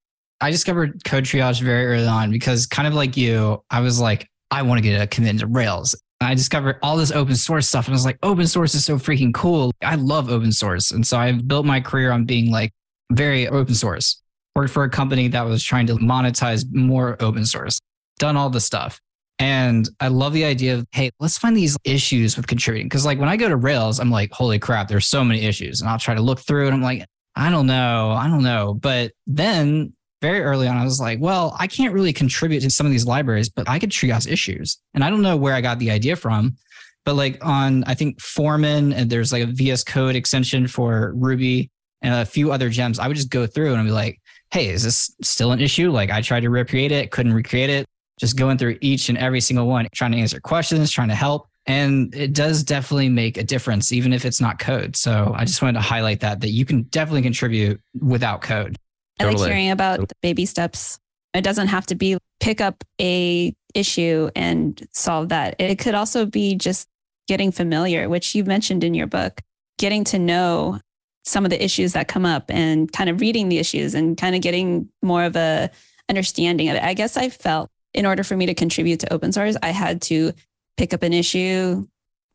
I 0.42 0.52
discovered 0.52 1.04
code 1.04 1.26
triage 1.26 1.62
very 1.62 1.86
early 1.88 2.08
on 2.08 2.32
because, 2.32 2.66
kind 2.66 2.88
of 2.88 2.94
like 2.94 3.18
you, 3.18 3.62
I 3.70 3.82
was 3.82 4.00
like, 4.00 4.28
I 4.52 4.62
want 4.62 4.78
to 4.78 4.82
get 4.82 5.02
a 5.02 5.08
commit 5.08 5.40
to 5.40 5.48
Rails. 5.48 5.96
I 6.22 6.34
discovered 6.36 6.78
all 6.82 6.98
this 6.98 7.12
open 7.12 7.36
source 7.36 7.68
stuff 7.68 7.88
and 7.88 7.94
I 7.94 7.96
was 7.96 8.06
like, 8.06 8.20
open 8.24 8.46
source 8.46 8.76
is 8.76 8.84
so 8.84 8.98
freaking 8.98 9.34
cool. 9.34 9.72
I 9.82 9.96
love 9.96 10.30
open 10.30 10.52
source. 10.52 10.92
And 10.92 11.06
so 11.06 11.18
I 11.18 11.32
built 11.32 11.66
my 11.66 11.80
career 11.80 12.12
on 12.12 12.26
being 12.26 12.52
like 12.52 12.72
very 13.12 13.48
open 13.48 13.74
source. 13.74 14.22
Worked 14.56 14.74
for 14.74 14.84
a 14.84 14.90
company 14.90 15.28
that 15.30 15.46
was 15.46 15.64
trying 15.64 15.88
to 15.88 15.96
monetize 15.96 16.66
more 16.72 17.16
open 17.22 17.46
source, 17.46 17.80
done 18.18 18.36
all 18.36 18.50
the 18.50 18.60
stuff. 18.60 19.00
And 19.40 19.88
I 20.02 20.10
love 20.10 20.34
the 20.34 20.44
idea 20.44 20.76
of, 20.76 20.86
hey, 20.92 21.12
let's 21.22 21.38
find 21.38 21.56
these 21.56 21.78
issues 21.86 22.36
with 22.36 22.48
contributing. 22.48 22.90
Cause 22.90 23.06
like 23.06 23.20
when 23.20 23.30
I 23.30 23.38
go 23.38 23.48
to 23.48 23.56
Rails, 23.56 24.00
I'm 24.02 24.12
like, 24.12 24.34
holy 24.34 24.60
crap, 24.60 24.90
there's 24.90 25.08
so 25.08 25.24
many 25.24 25.44
issues. 25.46 25.80
And 25.80 25.90
I'll 25.90 26.00
try 26.00 26.16
to 26.16 26.22
look 26.22 26.40
through 26.40 26.66
and 26.66 26.76
I'm 26.76 26.82
like, 26.82 27.06
I 27.40 27.50
don't 27.50 27.68
know. 27.68 28.12
I 28.12 28.28
don't 28.28 28.44
know. 28.44 28.74
But 28.74 29.14
then 29.26 29.94
very 30.22 30.42
early 30.42 30.68
on, 30.68 30.76
I 30.76 30.84
was 30.84 31.00
like, 31.00 31.20
well, 31.22 31.56
I 31.58 31.68
can't 31.68 31.94
really 31.94 32.12
contribute 32.12 32.60
to 32.62 32.70
some 32.70 32.86
of 32.86 32.92
these 32.92 33.06
libraries, 33.06 33.50
but 33.50 33.70
I 33.70 33.80
could 33.80 33.92
triage 33.92 34.30
issues. 34.30 34.78
And 34.94 35.04
I 35.04 35.10
don't 35.10 35.22
know 35.22 35.38
where 35.38 35.54
I 35.54 35.62
got 35.62 35.80
the 35.80 35.90
idea 35.92 36.16
from. 36.16 36.58
But 37.06 37.16
like 37.16 37.44
on, 37.44 37.84
I 37.86 37.94
think 37.96 38.20
Foreman, 38.20 38.92
and 38.92 39.10
there's 39.10 39.32
like 39.32 39.44
a 39.44 39.48
VS 39.48 39.86
Code 39.86 40.16
extension 40.16 40.68
for 40.68 41.14
Ruby 41.16 41.72
and 42.02 42.14
a 42.14 42.26
few 42.26 42.52
other 42.52 42.70
gems. 42.70 43.00
I 43.00 43.08
would 43.08 43.16
just 43.16 43.30
go 43.30 43.48
through 43.48 43.72
and 43.72 43.80
I'd 43.80 43.86
be 43.86 43.92
like, 43.92 44.20
hey, 44.52 44.68
is 44.70 44.84
this 44.84 45.16
still 45.22 45.52
an 45.54 45.62
issue? 45.62 45.92
Like 45.92 46.12
I 46.12 46.22
tried 46.22 46.42
to 46.42 46.50
recreate 46.50 46.92
it, 46.92 47.12
couldn't 47.12 47.34
recreate 47.34 47.70
it 47.70 47.86
just 48.20 48.36
going 48.36 48.58
through 48.58 48.78
each 48.82 49.10
and 49.10 49.18
every 49.18 49.40
single 49.40 49.66
one, 49.66 49.88
trying 49.96 50.12
to 50.12 50.18
answer 50.18 50.40
questions, 50.42 50.92
trying 50.92 51.08
to 51.08 51.16
help. 51.16 51.49
And 51.66 52.14
it 52.16 52.34
does 52.34 52.64
definitely 52.64 53.10
make 53.10 53.38
a 53.38 53.44
difference, 53.44 53.92
even 53.92 54.12
if 54.12 54.26
it's 54.26 54.42
not 54.42 54.60
code. 54.60 54.96
So 54.96 55.34
I 55.36 55.46
just 55.46 55.62
wanted 55.62 55.74
to 55.74 55.82
highlight 55.82 56.22
that, 56.22 56.42
that 56.42 56.50
you 56.50 56.66
can 56.66 56.84
definitely 56.84 57.22
contribute 57.22 57.80
without 58.00 58.42
code. 58.42 58.78
I 59.20 59.26
like 59.26 59.52
hearing 59.52 59.70
about 59.70 60.08
the 60.08 60.16
baby 60.22 60.46
steps. 60.46 60.98
It 61.34 61.44
doesn't 61.44 61.68
have 61.68 61.86
to 61.88 61.96
be 61.96 62.18
pick 62.40 62.62
up 62.62 62.84
a 63.00 63.54
issue 63.76 64.30
and 64.36 64.82
solve 64.94 65.30
that. 65.30 65.56
It 65.60 65.78
could 65.78 65.94
also 65.94 66.26
be 66.26 66.56
just 66.56 66.88
getting 67.28 67.52
familiar, 67.52 68.10
which 68.10 68.34
you 68.34 68.44
mentioned 68.44 68.84
in 68.84 68.96
your 68.96 69.08
book, 69.08 69.42
getting 69.78 70.04
to 70.06 70.18
know 70.18 70.80
some 71.26 71.46
of 71.46 71.52
the 71.52 71.64
issues 71.64 71.94
that 71.94 72.08
come 72.08 72.26
up 72.26 72.50
and 72.50 72.92
kind 72.92 73.10
of 73.10 73.22
reading 73.22 73.50
the 73.50 73.60
issues 73.60 73.94
and 73.94 74.18
kind 74.18 74.36
of 74.36 74.42
getting 74.42 74.90
more 75.04 75.24
of 75.24 75.36
a 75.36 75.70
understanding 76.10 76.70
of 76.70 76.78
it. 76.78 76.84
I 76.84 76.96
guess 76.96 77.18
I 77.18 77.30
felt 77.30 77.70
in 77.94 78.06
order 78.06 78.24
for 78.24 78.36
me 78.36 78.46
to 78.48 78.54
contribute 78.54 79.00
to 79.02 79.14
open 79.14 79.32
source, 79.32 79.56
I 79.62 79.70
had 79.70 80.02
to 80.04 80.34
pick 80.80 80.94
up 80.94 81.04
an 81.04 81.12
issue, 81.12 81.86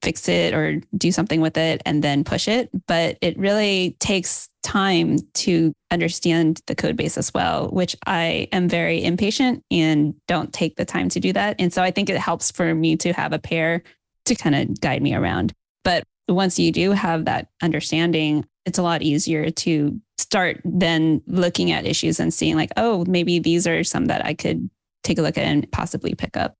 fix 0.03 0.29
it 0.29 0.53
or 0.53 0.79
do 0.99 1.11
something 1.11 1.41
with 1.41 1.57
it 1.57 1.81
and 1.87 2.05
then 2.05 2.25
push 2.25 2.47
it. 2.47 2.69
But 2.87 3.17
it 3.23 3.39
really 3.39 3.97
takes 4.01 4.51
time 4.63 5.17
to 5.33 5.73
understand 5.91 6.61
the 6.67 6.75
code 6.75 6.95
base 6.95 7.17
as 7.17 7.33
well, 7.33 7.71
which 7.71 7.97
I 8.07 8.49
am 8.53 8.69
very 8.69 9.03
impatient 9.03 9.63
and 9.71 10.15
don't 10.29 10.53
take 10.53 10.77
the 10.77 10.85
time 10.85 11.09
to 11.09 11.21
do 11.21 11.33
that. 11.33 11.57
And 11.59 11.73
so 11.73 11.83
I 11.83 11.91
think 11.91 12.11
it 12.11 12.19
helps 12.19 12.51
for 12.51 12.75
me 12.75 12.97
to 12.97 13.15
have 13.15 13.33
a 13.33 13.39
pair 13.39 13.83
to 14.27 14.35
kind 14.35 14.55
of 14.55 14.79
guide 14.79 15.03
me 15.03 15.15
around. 15.15 15.55
But 15.83 16.05
once 16.29 16.59
you 16.59 16.71
do 16.71 16.91
have 16.91 17.25
that 17.25 17.49
understanding, 17.63 18.45
it's 18.67 18.79
a 18.79 18.83
lot 18.83 19.01
easier 19.01 19.51
to 19.51 19.99
start 20.19 20.61
then 20.67 21.23
looking 21.27 21.73
at 21.73 21.87
issues 21.87 22.21
and 22.21 22.33
seeing 22.33 22.57
like, 22.57 22.73
oh, 22.77 23.07
maybe 23.09 23.39
these 23.39 23.67
are 23.67 23.83
some 23.85 24.05
that 24.07 24.23
I 24.23 24.35
could 24.35 24.69
take 25.03 25.17
a 25.17 25.23
look 25.23 25.39
at 25.39 25.45
and 25.45 25.71
possibly 25.73 26.15
pick 26.15 26.37
up. 26.37 26.57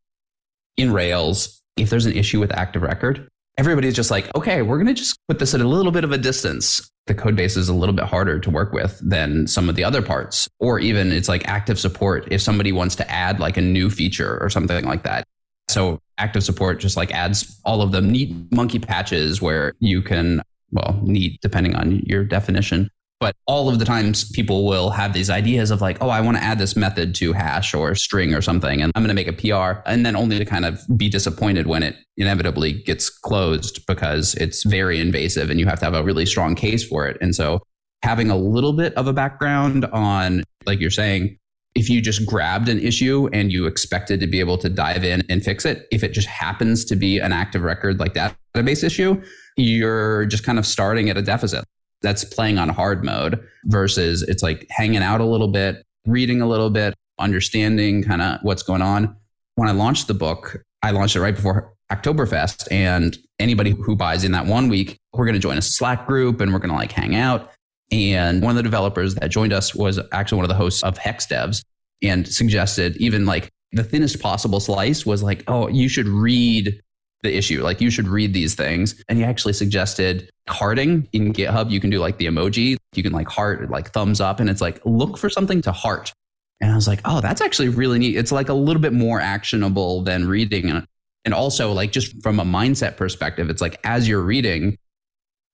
In 0.79 0.91
Rails, 0.91 1.61
if 1.77 1.91
there's 1.91 2.07
an 2.07 2.13
issue 2.13 2.41
with 2.41 2.53
active 2.53 2.83
record, 2.83 3.29
everybody's 3.59 3.95
just 3.95 4.11
like, 4.11 4.35
okay, 4.35 4.63
we're 4.63 4.77
going 4.77 4.87
to 4.87 4.95
just 4.95 5.19
put 5.29 5.39
this 5.39 5.55
at 5.55 5.61
a 5.61 5.69
little 5.69 5.93
bit 5.93 6.05
of 6.05 6.13
a 6.13 6.19
distance. 6.19 6.91
The 7.07 7.15
code 7.15 7.37
base 7.37 7.57
is 7.57 7.69
a 7.69 7.75
little 7.75 7.95
bit 7.95 8.07
harder 8.07 8.39
to 8.41 8.51
work 8.51 8.73
with 8.73 8.99
than 9.03 9.47
some 9.47 9.69
of 9.69 9.77
the 9.77 9.85
other 9.85 10.03
parts. 10.03 10.49
Or 10.59 10.79
even 10.79 11.13
it's 11.13 11.29
like 11.29 11.47
active 11.47 11.79
support 11.79 12.27
if 12.31 12.41
somebody 12.41 12.73
wants 12.73 12.97
to 12.97 13.11
add 13.11 13.41
like 13.41 13.57
a 13.57 13.63
new 13.63 13.91
feature 13.91 14.39
or 14.41 14.49
something 14.49 14.85
like 14.85 15.03
that. 15.05 15.25
So 15.69 16.01
active 16.19 16.45
support 16.45 16.81
just 16.81 16.97
like 16.97 17.13
adds 17.13 17.61
all 17.65 17.83
of 17.83 17.93
the 17.93 18.01
neat 18.01 18.35
monkey 18.53 18.79
patches 18.79 19.41
where 19.41 19.75
you 19.81 20.03
can, 20.03 20.43
well, 20.73 20.99
neat 21.03 21.39
depending 21.41 21.75
on 21.75 22.01
your 22.07 22.25
definition, 22.25 22.91
but 23.25 23.35
all 23.47 23.71
of 23.71 23.79
the 23.79 23.87
times 23.87 24.31
people 24.33 24.67
will 24.67 24.91
have 24.91 25.15
these 25.15 25.31
ideas 25.31 25.71
of 25.71 25.81
like, 25.81 25.97
oh, 26.03 26.11
I 26.11 26.21
want 26.21 26.37
to 26.37 26.43
add 26.43 26.59
this 26.59 26.77
method 26.77 27.15
to 27.15 27.33
hash 27.33 27.73
or 27.73 27.95
string 27.95 28.35
or 28.35 28.43
something, 28.43 28.83
and 28.83 28.93
I'm 28.95 29.03
going 29.03 29.09
to 29.09 29.15
make 29.15 29.29
a 29.29 29.33
PR, 29.33 29.81
and 29.87 30.05
then 30.05 30.15
only 30.15 30.39
to 30.39 30.45
kind 30.45 30.67
of 30.67 30.79
be 30.95 31.09
disappointed 31.09 31.67
when 31.67 31.83
it 31.83 31.97
inevitably 32.19 32.83
gets 32.83 33.09
closed 33.09 33.87
because 33.87 34.35
it's 34.35 34.63
very 34.65 35.01
invasive 35.01 35.49
and 35.49 35.59
you 35.59 35.65
have 35.65 35.79
to 35.79 35.87
have 35.87 35.95
a 35.95 36.05
really 36.05 36.27
strong 36.27 36.55
case 36.55 36.87
for 36.87 37.09
it. 37.09 37.17
And 37.23 37.35
so 37.35 37.63
having 38.03 38.29
a 38.29 38.37
little 38.37 38.75
bit 38.75 38.93
of 38.93 39.07
a 39.07 39.15
background 39.15 39.87
on, 39.87 40.43
like 40.67 40.79
you're 40.79 40.91
saying, 40.91 41.39
if 41.75 41.89
you 41.89 42.03
just 42.03 42.27
grabbed 42.27 42.69
an 42.69 42.79
issue 42.79 43.31
and 43.33 43.51
you 43.51 43.65
expected 43.65 44.21
to 44.21 44.27
be 44.27 44.39
able 44.39 44.59
to 44.59 44.69
dive 44.69 45.03
in 45.03 45.23
and 45.31 45.43
fix 45.43 45.65
it, 45.65 45.89
if 45.91 46.05
it 46.05 46.13
just 46.13 46.29
happens 46.29 46.85
to 46.85 46.95
be 46.95 47.21
an 47.21 47.33
active 47.33 47.63
record 47.63 47.99
like 47.99 48.13
that 48.13 48.37
database 48.55 48.85
issue, 48.85 49.19
you're 49.57 50.27
just 50.27 50.45
kind 50.45 50.59
of 50.59 50.67
starting 50.67 51.09
at 51.09 51.17
a 51.17 51.23
deficit 51.23 51.65
that's 52.05 52.25
playing 52.25 52.59
on 52.59 52.69
hard 52.69 53.05
mode 53.05 53.43
versus 53.65 54.23
it's 54.23 54.43
like 54.43 54.67
hanging 54.71 55.03
out 55.03 55.21
a 55.21 55.25
little 55.25 55.49
bit, 55.49 55.85
reading 56.07 56.41
a 56.41 56.47
little 56.47 56.71
bit, 56.71 56.95
understanding 57.19 58.05
kind 58.05 58.23
of 58.23 58.39
what's 58.43 58.63
going 58.63 58.83
on. 58.83 59.17
When 59.57 59.69
I 59.69 59.73
launched 59.73 60.07
the 60.07 60.15
book, 60.15 60.63
I 60.83 60.91
launched 60.91 61.17
it 61.17 61.21
right 61.21 61.35
before 61.35 61.73
Hacktoberfest. 61.91 62.69
And 62.71 63.17
anybody 63.39 63.71
who 63.71 63.97
buys 63.97 64.23
in 64.23 64.33
that 64.33 64.47
one 64.47 64.69
week, 64.69 64.99
we're 65.13 65.25
going 65.25 65.35
to 65.35 65.41
join 65.41 65.59
a 65.59 65.63
Slack 65.63 66.07
group 66.07 66.41
and 66.41 66.53
we're 66.53 66.59
going 66.59 66.71
to 66.71 66.77
like 66.77 66.93
hang 66.93 67.17
out. 67.17 67.51
And 67.91 68.43
one 68.43 68.51
of 68.51 68.57
the 68.57 68.63
developers 68.63 69.15
that 69.17 69.31
joined 69.31 69.53
us 69.53 69.75
was 69.75 70.01
actually 70.13 70.37
one 70.37 70.45
of 70.45 70.49
the 70.49 70.55
hosts 70.55 70.83
of 70.83 70.99
Hex 70.99 71.27
Devs 71.27 71.65
and 72.03 72.27
suggested 72.27 72.97
even 72.97 73.25
like 73.25 73.51
the 73.73 73.85
thinnest 73.85 74.21
possible 74.21 74.61
slice 74.61 75.05
was 75.05 75.23
like, 75.23 75.45
oh, 75.49 75.69
you 75.69 75.89
should 75.89 76.09
read 76.09 76.81
the 77.25 77.37
issue. 77.37 77.63
Like 77.63 77.81
you 77.81 77.91
should 77.91 78.07
read 78.07 78.33
these 78.33 78.55
things. 78.55 79.03
And 79.09 79.19
he 79.19 79.25
actually 79.25 79.55
suggested 79.55 80.31
hearting 80.49 81.09
in 81.13 81.33
GitHub. 81.33 81.71
You 81.71 81.81
can 81.81 81.91
do 81.91 81.99
like 81.99 82.19
the 82.19 82.27
emoji. 82.27 82.77
You 82.95 83.03
can 83.03 83.13
like 83.13 83.29
heart, 83.29 83.69
like 83.71 83.91
thumbs 83.91 84.21
up, 84.21 84.39
and 84.39 84.49
it's 84.49 84.61
like 84.61 84.81
look 84.85 85.19
for 85.19 85.29
something 85.29 85.61
to 85.63 85.73
heart. 85.73 86.13
And 86.61 86.71
I 86.71 86.77
was 86.77 86.87
like, 86.87 87.01
oh, 87.05 87.21
that's 87.21 87.41
actually 87.41 87.69
really 87.69 87.99
neat. 87.99 88.17
It's 88.17 88.33
like 88.33 88.49
a 88.49 88.55
little 88.55 88.81
bit 88.81 88.93
more 88.93 89.21
actionable 89.21 90.03
than 90.03 90.29
reading. 90.29 90.71
And, 90.71 90.87
and 91.25 91.35
also, 91.35 91.73
like, 91.73 91.91
just 91.91 92.23
from 92.23 92.39
a 92.39 92.45
mindset 92.45 92.97
perspective, 92.97 93.51
it's 93.51 93.61
like 93.61 93.81
as 93.85 94.09
you're 94.09 94.23
reading, 94.23 94.79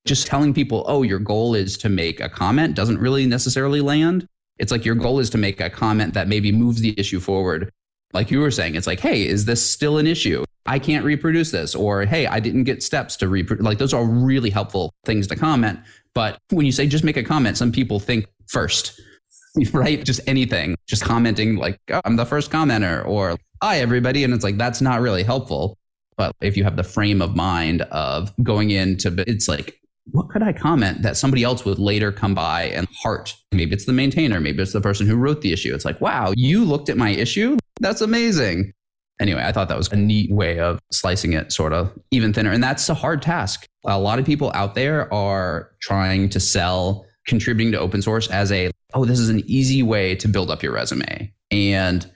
just 0.06 0.26
telling 0.26 0.52
people, 0.52 0.84
oh, 0.86 1.02
your 1.02 1.18
goal 1.18 1.54
is 1.54 1.78
to 1.78 1.88
make 1.88 2.20
a 2.20 2.28
comment 2.28 2.74
doesn't 2.74 2.98
really 2.98 3.26
necessarily 3.26 3.80
land. 3.80 4.26
It's 4.58 4.70
like 4.70 4.84
your 4.84 4.94
goal 4.94 5.20
is 5.20 5.30
to 5.30 5.38
make 5.38 5.60
a 5.60 5.70
comment 5.70 6.14
that 6.14 6.28
maybe 6.28 6.52
moves 6.52 6.80
the 6.80 6.98
issue 6.98 7.18
forward. 7.18 7.70
Like 8.12 8.30
you 8.30 8.40
were 8.40 8.50
saying, 8.50 8.74
it's 8.74 8.86
like, 8.86 9.00
hey, 9.00 9.26
is 9.26 9.46
this 9.46 9.68
still 9.68 9.98
an 9.98 10.06
issue? 10.06 10.44
I 10.66 10.78
can't 10.78 11.04
reproduce 11.04 11.50
this, 11.50 11.74
or 11.74 12.04
hey, 12.04 12.26
I 12.26 12.40
didn't 12.40 12.64
get 12.64 12.82
steps 12.82 13.16
to 13.16 13.28
reproduce. 13.28 13.64
Like 13.64 13.78
those 13.78 13.94
are 13.94 14.04
really 14.04 14.50
helpful 14.50 14.92
things 15.04 15.26
to 15.28 15.36
comment. 15.36 15.80
But 16.14 16.38
when 16.50 16.66
you 16.66 16.72
say 16.72 16.86
just 16.86 17.04
make 17.04 17.16
a 17.16 17.22
comment, 17.22 17.56
some 17.56 17.72
people 17.72 17.98
think 17.98 18.26
first, 18.48 19.00
right? 19.72 20.04
Just 20.04 20.20
anything, 20.26 20.76
just 20.86 21.04
commenting 21.04 21.56
like, 21.56 21.78
oh, 21.90 22.00
I'm 22.04 22.16
the 22.16 22.26
first 22.26 22.50
commenter, 22.50 23.06
or 23.06 23.36
hi, 23.62 23.78
everybody. 23.78 24.24
And 24.24 24.34
it's 24.34 24.44
like, 24.44 24.58
that's 24.58 24.80
not 24.80 25.00
really 25.00 25.22
helpful. 25.22 25.76
But 26.16 26.32
if 26.42 26.56
you 26.56 26.64
have 26.64 26.76
the 26.76 26.84
frame 26.84 27.22
of 27.22 27.34
mind 27.34 27.82
of 27.82 28.32
going 28.42 28.70
into, 28.70 29.24
it's 29.26 29.48
like, 29.48 29.78
what 30.12 30.28
could 30.28 30.42
I 30.42 30.52
comment 30.52 31.02
that 31.02 31.16
somebody 31.16 31.44
else 31.44 31.64
would 31.64 31.78
later 31.78 32.12
come 32.12 32.34
by 32.34 32.64
and 32.64 32.86
heart? 33.02 33.34
Maybe 33.52 33.72
it's 33.72 33.86
the 33.86 33.92
maintainer, 33.92 34.40
maybe 34.40 34.62
it's 34.62 34.72
the 34.72 34.80
person 34.80 35.06
who 35.06 35.16
wrote 35.16 35.40
the 35.40 35.52
issue. 35.52 35.74
It's 35.74 35.84
like, 35.84 36.00
wow, 36.00 36.34
you 36.36 36.64
looked 36.64 36.90
at 36.90 36.96
my 36.96 37.10
issue? 37.10 37.56
That's 37.80 38.02
amazing 38.02 38.72
anyway, 39.20 39.42
I 39.44 39.52
thought 39.52 39.68
that 39.68 39.76
was 39.76 39.88
a 39.88 39.96
neat 39.96 40.32
way 40.32 40.58
of 40.58 40.80
slicing 40.90 41.34
it 41.34 41.52
sort 41.52 41.72
of 41.72 41.92
even 42.10 42.32
thinner. 42.32 42.50
And 42.50 42.62
that's 42.62 42.88
a 42.88 42.94
hard 42.94 43.22
task. 43.22 43.66
A 43.84 43.98
lot 43.98 44.18
of 44.18 44.24
people 44.24 44.50
out 44.54 44.74
there 44.74 45.12
are 45.12 45.70
trying 45.80 46.28
to 46.30 46.40
sell 46.40 47.06
contributing 47.26 47.70
to 47.72 47.78
open 47.78 48.02
source 48.02 48.28
as 48.30 48.50
a, 48.50 48.70
oh, 48.94 49.04
this 49.04 49.20
is 49.20 49.28
an 49.28 49.42
easy 49.46 49.82
way 49.82 50.16
to 50.16 50.26
build 50.26 50.50
up 50.50 50.62
your 50.62 50.72
resume. 50.72 51.32
And 51.50 52.10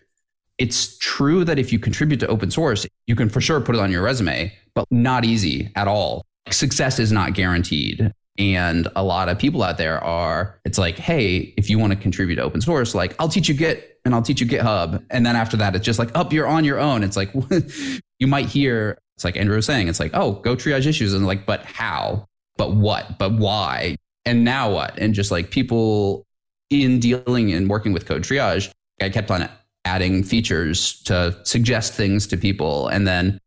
it's 0.58 0.98
true 0.98 1.44
that 1.44 1.58
if 1.58 1.72
you 1.72 1.78
contribute 1.78 2.20
to 2.20 2.26
open 2.26 2.50
source, 2.50 2.86
you 3.06 3.14
can 3.14 3.28
for 3.28 3.40
sure 3.40 3.60
put 3.60 3.74
it 3.74 3.80
on 3.80 3.90
your 3.90 4.02
resume, 4.02 4.52
but 4.74 4.86
not 4.90 5.24
easy 5.24 5.70
at 5.76 5.88
all. 5.88 6.24
Success 6.50 6.98
is 6.98 7.12
not 7.12 7.34
guaranteed. 7.34 8.12
And 8.36 8.88
a 8.96 9.04
lot 9.04 9.28
of 9.28 9.38
people 9.38 9.62
out 9.62 9.78
there 9.78 10.02
are, 10.02 10.58
it's 10.64 10.78
like, 10.78 10.96
hey, 10.96 11.54
if 11.56 11.70
you 11.70 11.78
want 11.78 11.92
to 11.92 11.98
contribute 11.98 12.36
to 12.36 12.42
open 12.42 12.60
source, 12.60 12.94
like 12.94 13.14
I'll 13.18 13.28
teach 13.28 13.48
you 13.48 13.54
Git 13.54 13.98
and 14.04 14.14
I'll 14.14 14.22
teach 14.22 14.40
you 14.40 14.46
GitHub. 14.46 15.04
And 15.10 15.24
then 15.24 15.36
after 15.36 15.56
that, 15.58 15.74
it's 15.76 15.84
just 15.84 15.98
like, 15.98 16.10
up, 16.16 16.28
oh, 16.28 16.30
you're 16.34 16.46
on 16.46 16.64
your 16.64 16.78
own. 16.78 17.02
It's 17.04 17.16
like, 17.16 17.32
you 18.18 18.26
might 18.26 18.46
hear, 18.46 18.98
it's 19.16 19.24
like 19.24 19.36
Andrew 19.36 19.56
was 19.56 19.66
saying, 19.66 19.88
it's 19.88 20.00
like, 20.00 20.10
oh, 20.14 20.32
go 20.32 20.56
triage 20.56 20.86
issues. 20.86 21.14
And 21.14 21.26
like, 21.26 21.46
but 21.46 21.64
how? 21.64 22.26
But 22.56 22.74
what? 22.74 23.18
But 23.18 23.34
why? 23.34 23.96
And 24.24 24.44
now 24.44 24.72
what? 24.72 24.98
And 24.98 25.14
just 25.14 25.30
like 25.30 25.50
people 25.50 26.24
in 26.70 26.98
dealing 26.98 27.52
and 27.52 27.68
working 27.68 27.92
with 27.92 28.06
code 28.06 28.22
triage, 28.22 28.72
I 29.00 29.10
kept 29.10 29.30
on 29.30 29.48
adding 29.84 30.22
features 30.22 31.02
to 31.02 31.38
suggest 31.44 31.94
things 31.94 32.26
to 32.28 32.36
people. 32.36 32.88
And 32.88 33.06
then, 33.06 33.38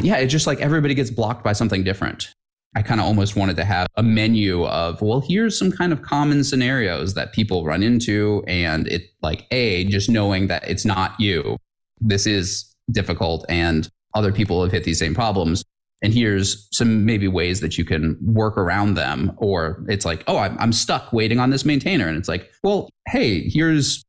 yeah, 0.00 0.16
it's 0.16 0.32
just 0.32 0.46
like 0.46 0.60
everybody 0.60 0.94
gets 0.94 1.10
blocked 1.10 1.42
by 1.42 1.52
something 1.52 1.82
different. 1.82 2.32
I 2.74 2.82
kind 2.82 3.00
of 3.00 3.06
almost 3.06 3.36
wanted 3.36 3.56
to 3.56 3.64
have 3.64 3.86
a 3.96 4.02
menu 4.02 4.66
of, 4.66 5.00
well, 5.00 5.20
here's 5.20 5.58
some 5.58 5.72
kind 5.72 5.92
of 5.92 6.02
common 6.02 6.44
scenarios 6.44 7.14
that 7.14 7.32
people 7.32 7.64
run 7.64 7.82
into. 7.82 8.44
And 8.46 8.86
it 8.88 9.10
like, 9.22 9.46
A, 9.50 9.84
just 9.84 10.10
knowing 10.10 10.48
that 10.48 10.68
it's 10.68 10.84
not 10.84 11.18
you. 11.18 11.56
This 12.00 12.26
is 12.26 12.74
difficult 12.90 13.46
and 13.48 13.88
other 14.14 14.32
people 14.32 14.62
have 14.62 14.72
hit 14.72 14.84
these 14.84 14.98
same 14.98 15.14
problems. 15.14 15.64
And 16.02 16.12
here's 16.12 16.68
some 16.72 17.06
maybe 17.06 17.28
ways 17.28 17.60
that 17.60 17.78
you 17.78 17.84
can 17.84 18.18
work 18.22 18.58
around 18.58 18.94
them. 18.94 19.32
Or 19.38 19.82
it's 19.88 20.04
like, 20.04 20.22
oh, 20.26 20.36
I'm, 20.38 20.58
I'm 20.58 20.72
stuck 20.72 21.12
waiting 21.12 21.38
on 21.40 21.50
this 21.50 21.64
maintainer. 21.64 22.06
And 22.06 22.18
it's 22.18 22.28
like, 22.28 22.50
well, 22.62 22.90
hey, 23.08 23.48
here's 23.48 24.04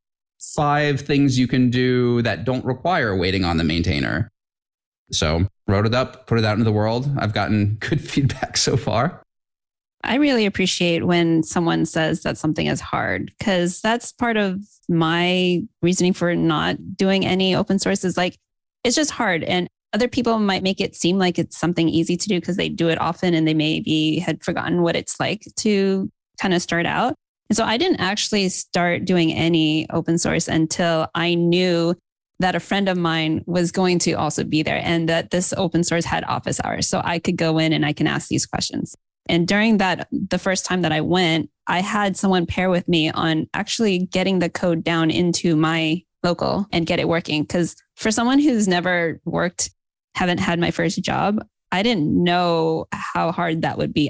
five 0.55 0.99
things 0.99 1.39
you 1.39 1.47
can 1.47 1.69
do 1.69 2.21
that 2.23 2.43
don't 2.43 2.65
require 2.65 3.15
waiting 3.15 3.45
on 3.45 3.57
the 3.57 3.63
maintainer. 3.63 4.29
So 5.11 5.47
wrote 5.67 5.85
it 5.85 5.93
up, 5.93 6.27
put 6.27 6.39
it 6.39 6.45
out 6.45 6.53
into 6.53 6.65
the 6.65 6.71
world. 6.71 7.09
I've 7.17 7.33
gotten 7.33 7.75
good 7.79 8.01
feedback 8.01 8.57
so 8.57 8.77
far. 8.77 9.21
I 10.03 10.15
really 10.15 10.45
appreciate 10.45 11.05
when 11.05 11.43
someone 11.43 11.85
says 11.85 12.21
that 12.21 12.37
something 12.37 12.67
is 12.67 12.79
hard 12.79 13.31
because 13.37 13.81
that's 13.81 14.11
part 14.11 14.37
of 14.37 14.61
my 14.87 15.63
reasoning 15.81 16.13
for 16.13 16.35
not 16.35 16.77
doing 16.95 17.25
any 17.25 17.55
open 17.55 17.79
source 17.79 18.03
is 18.05 18.15
like, 18.15 18.37
it's 18.83 18.95
just 18.95 19.11
hard. 19.11 19.43
And 19.43 19.67
other 19.93 20.07
people 20.07 20.37
might 20.39 20.63
make 20.63 20.79
it 20.79 20.95
seem 20.95 21.17
like 21.17 21.39
it's 21.39 21.57
something 21.57 21.89
easy 21.89 22.15
to 22.15 22.27
do 22.29 22.39
because 22.39 22.57
they 22.57 22.69
do 22.69 22.89
it 22.89 23.01
often 23.01 23.33
and 23.33 23.47
they 23.47 23.53
maybe 23.53 24.19
had 24.19 24.43
forgotten 24.43 24.81
what 24.81 24.95
it's 24.95 25.19
like 25.19 25.43
to 25.57 26.09
kind 26.39 26.53
of 26.53 26.61
start 26.61 26.85
out. 26.85 27.15
And 27.49 27.57
so 27.57 27.63
I 27.63 27.77
didn't 27.77 27.99
actually 27.99 28.49
start 28.49 29.05
doing 29.05 29.33
any 29.33 29.89
open 29.89 30.17
source 30.17 30.47
until 30.47 31.07
I 31.15 31.33
knew 31.33 31.95
that 32.39 32.55
a 32.55 32.59
friend 32.59 32.87
of 32.87 32.97
mine 32.97 33.43
was 33.45 33.71
going 33.71 33.99
to 33.99 34.13
also 34.13 34.43
be 34.43 34.61
there 34.61 34.79
and 34.83 35.09
that 35.09 35.31
this 35.31 35.53
open 35.57 35.83
source 35.83 36.05
had 36.05 36.23
office 36.25 36.59
hours. 36.63 36.87
So 36.87 37.01
I 37.03 37.19
could 37.19 37.35
go 37.35 37.57
in 37.57 37.73
and 37.73 37.85
I 37.85 37.93
can 37.93 38.07
ask 38.07 38.27
these 38.27 38.45
questions. 38.45 38.95
And 39.27 39.47
during 39.47 39.77
that, 39.77 40.07
the 40.11 40.37
first 40.39 40.65
time 40.65 40.83
that 40.83 40.91
I 40.91 41.01
went, 41.01 41.49
I 41.65 41.81
had 41.81 42.15
someone 42.15 42.45
pair 42.45 42.69
with 42.69 42.87
me 42.87 43.09
on 43.09 43.47
actually 43.53 43.99
getting 43.99 44.39
the 44.39 44.49
code 44.49 44.83
down 44.83 45.11
into 45.11 45.55
my 45.55 46.01
local 46.23 46.65
and 46.71 46.85
get 46.85 46.99
it 46.99 47.07
working. 47.07 47.41
Because 47.41 47.75
for 47.95 48.11
someone 48.11 48.39
who's 48.39 48.67
never 48.67 49.19
worked, 49.25 49.71
haven't 50.15 50.39
had 50.39 50.59
my 50.59 50.71
first 50.71 51.01
job, 51.01 51.45
I 51.71 51.83
didn't 51.83 52.23
know 52.23 52.87
how 52.93 53.31
hard 53.31 53.63
that 53.63 53.77
would 53.77 53.93
be. 53.93 54.09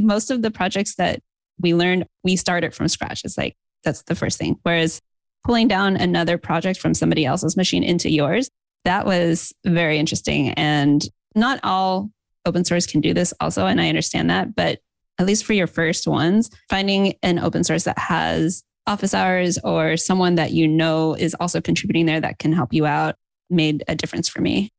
Most 0.00 0.30
of 0.30 0.42
the 0.42 0.50
projects 0.50 0.96
that 0.96 1.20
we 1.60 1.74
learned, 1.74 2.06
we 2.24 2.36
started 2.36 2.74
from 2.74 2.88
scratch. 2.88 3.22
It's 3.24 3.38
like, 3.38 3.56
that's 3.84 4.02
the 4.02 4.14
first 4.14 4.38
thing. 4.38 4.56
Whereas 4.64 5.00
pulling 5.46 5.68
down 5.68 5.96
another 5.96 6.36
project 6.36 6.80
from 6.80 6.92
somebody 6.92 7.24
else's 7.24 7.56
machine 7.56 7.84
into 7.84 8.10
yours. 8.10 8.50
That 8.84 9.06
was 9.06 9.52
very 9.64 9.98
interesting. 9.98 10.50
And 10.50 11.02
not 11.36 11.60
all 11.62 12.10
open 12.44 12.64
source 12.64 12.86
can 12.86 13.00
do 13.00 13.14
this 13.14 13.32
also. 13.40 13.66
And 13.66 13.80
I 13.80 13.88
understand 13.88 14.28
that. 14.30 14.56
But 14.56 14.80
at 15.18 15.26
least 15.26 15.44
for 15.44 15.52
your 15.52 15.68
first 15.68 16.06
ones, 16.08 16.50
finding 16.68 17.14
an 17.22 17.38
open 17.38 17.62
source 17.64 17.84
that 17.84 17.98
has 17.98 18.64
office 18.88 19.14
hours 19.14 19.56
or 19.62 19.96
someone 19.96 20.34
that 20.34 20.50
you 20.52 20.66
know 20.68 21.14
is 21.14 21.34
also 21.34 21.60
contributing 21.60 22.06
there 22.06 22.20
that 22.20 22.38
can 22.38 22.52
help 22.52 22.72
you 22.72 22.84
out 22.84 23.14
made 23.48 23.84
a 23.86 23.94
difference 23.94 24.28
for 24.28 24.40
me. 24.40 24.70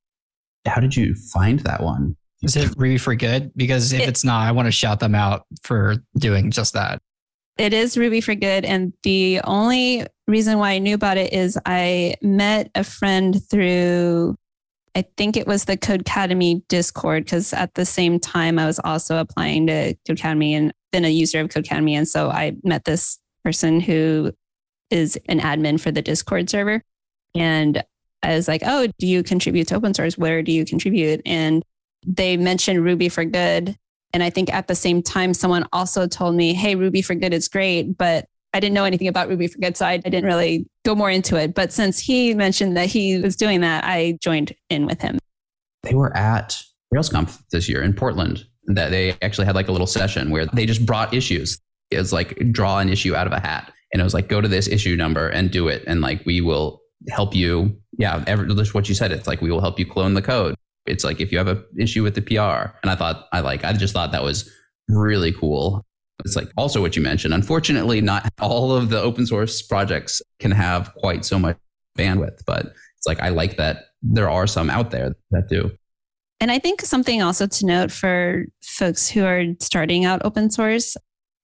How 0.65 0.81
did 0.81 0.95
you 0.95 1.15
find 1.15 1.59
that 1.61 1.81
one? 1.81 2.17
Is 2.43 2.55
it 2.57 2.73
Ruby 2.77 2.97
for 2.97 3.15
Good? 3.15 3.51
Because 3.55 3.93
if 3.93 4.01
It- 4.01 4.09
it's 4.09 4.23
not, 4.23 4.45
I 4.45 4.51
want 4.51 4.67
to 4.67 4.71
shout 4.71 4.99
them 4.99 5.15
out 5.15 5.45
for 5.63 5.95
doing 6.17 6.51
just 6.51 6.73
that. 6.73 6.99
It 7.57 7.73
is 7.73 7.97
Ruby 7.97 8.21
for 8.21 8.35
Good. 8.35 8.65
And 8.65 8.93
the 9.03 9.41
only 9.43 10.05
reason 10.27 10.59
why 10.59 10.71
I 10.71 10.79
knew 10.79 10.95
about 10.95 11.17
it 11.17 11.33
is 11.33 11.57
I 11.65 12.15
met 12.21 12.69
a 12.75 12.83
friend 12.83 13.37
through, 13.49 14.35
I 14.95 15.05
think 15.17 15.37
it 15.37 15.47
was 15.47 15.65
the 15.65 15.77
Codecademy 15.77 16.67
Discord, 16.67 17.25
because 17.25 17.53
at 17.53 17.73
the 17.73 17.85
same 17.85 18.19
time 18.19 18.59
I 18.59 18.65
was 18.65 18.79
also 18.83 19.17
applying 19.17 19.67
to 19.67 19.95
Codecademy 20.07 20.51
and 20.51 20.73
been 20.91 21.05
a 21.05 21.09
user 21.09 21.39
of 21.39 21.49
Codecademy. 21.49 21.93
And 21.93 22.07
so 22.07 22.29
I 22.29 22.55
met 22.63 22.85
this 22.85 23.17
person 23.43 23.79
who 23.79 24.31
is 24.91 25.17
an 25.27 25.39
admin 25.39 25.79
for 25.79 25.91
the 25.91 26.01
Discord 26.01 26.49
server. 26.49 26.83
And 27.35 27.83
I 28.23 28.35
was 28.35 28.47
like, 28.47 28.61
oh, 28.65 28.87
do 28.99 29.07
you 29.07 29.23
contribute 29.23 29.67
to 29.69 29.75
open 29.75 29.93
source? 29.93 30.17
Where 30.17 30.41
do 30.41 30.51
you 30.51 30.65
contribute? 30.65 31.21
And 31.25 31.63
they 32.05 32.37
mentioned 32.37 32.83
Ruby 32.83 33.09
for 33.09 33.25
Good. 33.25 33.75
And 34.13 34.23
I 34.23 34.29
think 34.29 34.53
at 34.53 34.67
the 34.67 34.75
same 34.75 35.01
time, 35.01 35.33
someone 35.33 35.65
also 35.73 36.07
told 36.07 36.35
me, 36.35 36.53
hey, 36.53 36.75
Ruby 36.75 37.01
for 37.01 37.15
Good 37.15 37.33
is 37.33 37.47
great, 37.47 37.97
but 37.97 38.27
I 38.53 38.59
didn't 38.59 38.73
know 38.73 38.85
anything 38.85 39.07
about 39.07 39.27
Ruby 39.27 39.47
for 39.47 39.59
Good. 39.59 39.77
So 39.77 39.85
I, 39.85 39.97
didn't 39.97 40.25
really 40.25 40.65
go 40.85 40.95
more 40.95 41.11
into 41.11 41.35
it. 41.35 41.53
But 41.53 41.71
since 41.73 41.99
he 41.99 42.33
mentioned 42.33 42.77
that 42.77 42.87
he 42.87 43.19
was 43.19 43.35
doing 43.35 43.61
that, 43.61 43.83
I 43.83 44.17
joined 44.21 44.55
in 44.69 44.85
with 44.85 45.01
him. 45.01 45.19
They 45.83 45.93
were 45.93 46.15
at 46.15 46.61
RailsConf 46.93 47.41
this 47.51 47.67
year 47.69 47.83
in 47.83 47.93
Portland. 47.93 48.45
That 48.69 48.89
they 48.89 49.15
actually 49.21 49.45
had 49.45 49.55
like 49.55 49.69
a 49.69 49.71
little 49.71 49.87
session 49.87 50.29
where 50.29 50.45
they 50.47 50.65
just 50.65 50.85
brought 50.85 51.13
issues. 51.13 51.57
It 51.89 51.97
was 51.99 52.11
like 52.11 52.37
draw 52.51 52.79
an 52.79 52.89
issue 52.89 53.15
out 53.15 53.25
of 53.25 53.31
a 53.31 53.39
hat, 53.39 53.71
and 53.93 54.01
it 54.01 54.03
was 54.03 54.13
like 54.13 54.27
go 54.27 54.41
to 54.41 54.47
this 54.49 54.67
issue 54.67 54.97
number 54.97 55.29
and 55.29 55.49
do 55.49 55.69
it, 55.69 55.85
and 55.87 56.01
like 56.01 56.25
we 56.25 56.41
will 56.41 56.81
help 57.09 57.33
you. 57.33 57.79
Yeah, 57.97 58.25
every, 58.27 58.53
what 58.53 58.89
you 58.89 58.95
said. 58.95 59.13
It's 59.13 59.25
like 59.25 59.41
we 59.41 59.49
will 59.49 59.61
help 59.61 59.79
you 59.79 59.85
clone 59.85 60.15
the 60.15 60.21
code. 60.21 60.55
It's 60.87 61.03
like 61.03 61.19
if 61.19 61.31
you 61.31 61.37
have 61.37 61.47
a 61.47 61.63
issue 61.77 62.03
with 62.03 62.15
the 62.15 62.21
PR, 62.21 62.71
and 62.81 62.91
I 62.91 62.95
thought 62.95 63.27
I 63.31 63.41
like 63.41 63.63
I 63.63 63.73
just 63.73 63.93
thought 63.93 64.11
that 64.11 64.23
was 64.23 64.51
really 64.87 65.31
cool. 65.31 65.85
It's 66.25 66.35
like 66.35 66.49
also 66.57 66.81
what 66.81 66.95
you 66.95 67.01
mentioned. 67.01 67.33
Unfortunately, 67.33 68.01
not 68.01 68.31
all 68.41 68.71
of 68.71 68.89
the 68.89 68.99
open 69.01 69.25
source 69.25 69.61
projects 69.61 70.21
can 70.39 70.51
have 70.51 70.93
quite 70.95 71.25
so 71.25 71.37
much 71.37 71.57
bandwidth, 71.97 72.41
but 72.45 72.73
it's 72.95 73.05
like 73.05 73.21
I 73.21 73.29
like 73.29 73.57
that 73.57 73.85
there 74.01 74.29
are 74.29 74.47
some 74.47 74.69
out 74.69 74.91
there 74.91 75.15
that 75.31 75.47
do. 75.49 75.71
And 76.39 76.51
I 76.51 76.59
think 76.59 76.81
something 76.81 77.21
also 77.21 77.47
to 77.47 77.65
note 77.65 77.91
for 77.91 78.45
folks 78.61 79.09
who 79.09 79.25
are 79.25 79.43
starting 79.59 80.05
out 80.05 80.21
open 80.23 80.51
source, 80.51 80.95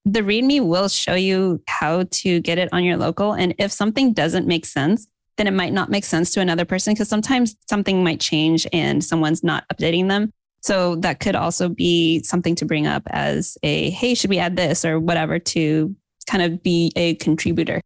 the 0.05 0.21
README 0.21 0.67
will 0.67 0.87
show 0.87 1.15
you 1.15 1.61
how 1.67 2.03
to 2.11 2.39
get 2.41 2.57
it 2.57 2.69
on 2.71 2.83
your 2.83 2.97
local. 2.97 3.33
And 3.33 3.55
if 3.57 3.71
something 3.71 4.13
doesn't 4.13 4.45
make 4.45 4.65
sense, 4.65 5.07
then 5.37 5.47
it 5.47 5.53
might 5.53 5.73
not 5.73 5.89
make 5.89 6.05
sense 6.05 6.31
to 6.33 6.41
another 6.41 6.65
person 6.65 6.93
because 6.93 7.09
sometimes 7.09 7.55
something 7.69 8.03
might 8.03 8.19
change 8.19 8.67
and 8.71 9.03
someone's 9.03 9.43
not 9.43 9.65
updating 9.73 10.07
them. 10.07 10.31
So 10.61 10.95
that 10.97 11.19
could 11.19 11.35
also 11.35 11.67
be 11.67 12.23
something 12.23 12.55
to 12.55 12.65
bring 12.65 12.87
up 12.87 13.03
as 13.07 13.57
a, 13.63 13.89
hey, 13.89 14.13
should 14.13 14.29
we 14.29 14.39
add 14.39 14.55
this 14.55 14.85
or 14.85 14.99
whatever 14.99 15.37
to 15.39 15.95
kind 16.25 16.43
of 16.43 16.63
be 16.63 16.91
a 16.95 17.15
contributor. 17.15 17.81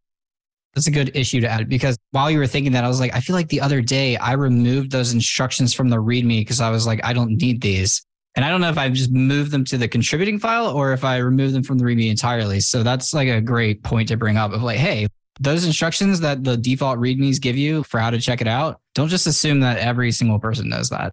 That's 0.74 0.86
a 0.86 0.92
good 0.92 1.16
issue 1.16 1.40
to 1.40 1.48
add 1.48 1.68
because 1.68 1.96
while 2.12 2.30
you 2.30 2.38
were 2.38 2.46
thinking 2.46 2.72
that, 2.72 2.84
I 2.84 2.88
was 2.88 3.00
like, 3.00 3.14
I 3.14 3.20
feel 3.20 3.34
like 3.34 3.48
the 3.48 3.60
other 3.60 3.80
day 3.80 4.16
I 4.16 4.34
removed 4.34 4.92
those 4.92 5.12
instructions 5.12 5.74
from 5.74 5.88
the 5.88 5.96
README 5.96 6.40
because 6.40 6.60
I 6.60 6.70
was 6.70 6.86
like, 6.86 7.04
I 7.04 7.12
don't 7.12 7.36
need 7.40 7.60
these. 7.60 8.04
And 8.36 8.44
I 8.44 8.50
don't 8.50 8.60
know 8.60 8.68
if 8.68 8.78
I 8.78 8.88
just 8.88 9.10
moved 9.10 9.50
them 9.50 9.64
to 9.64 9.78
the 9.78 9.88
contributing 9.88 10.38
file 10.38 10.68
or 10.68 10.92
if 10.92 11.02
I 11.02 11.16
removed 11.16 11.54
them 11.54 11.64
from 11.64 11.78
the 11.78 11.84
README 11.84 12.10
entirely. 12.10 12.60
So 12.60 12.84
that's 12.84 13.12
like 13.12 13.28
a 13.28 13.40
great 13.40 13.82
point 13.82 14.08
to 14.08 14.16
bring 14.16 14.36
up 14.36 14.52
of 14.52 14.62
like, 14.62 14.78
hey, 14.78 15.08
those 15.40 15.64
instructions 15.64 16.20
that 16.20 16.44
the 16.44 16.56
default 16.56 16.98
READMEs 16.98 17.40
give 17.40 17.56
you 17.56 17.82
for 17.84 18.00
how 18.00 18.10
to 18.10 18.18
check 18.18 18.40
it 18.40 18.48
out, 18.48 18.80
don't 18.94 19.08
just 19.08 19.26
assume 19.26 19.60
that 19.60 19.78
every 19.78 20.12
single 20.12 20.38
person 20.38 20.68
knows 20.68 20.88
that. 20.90 21.12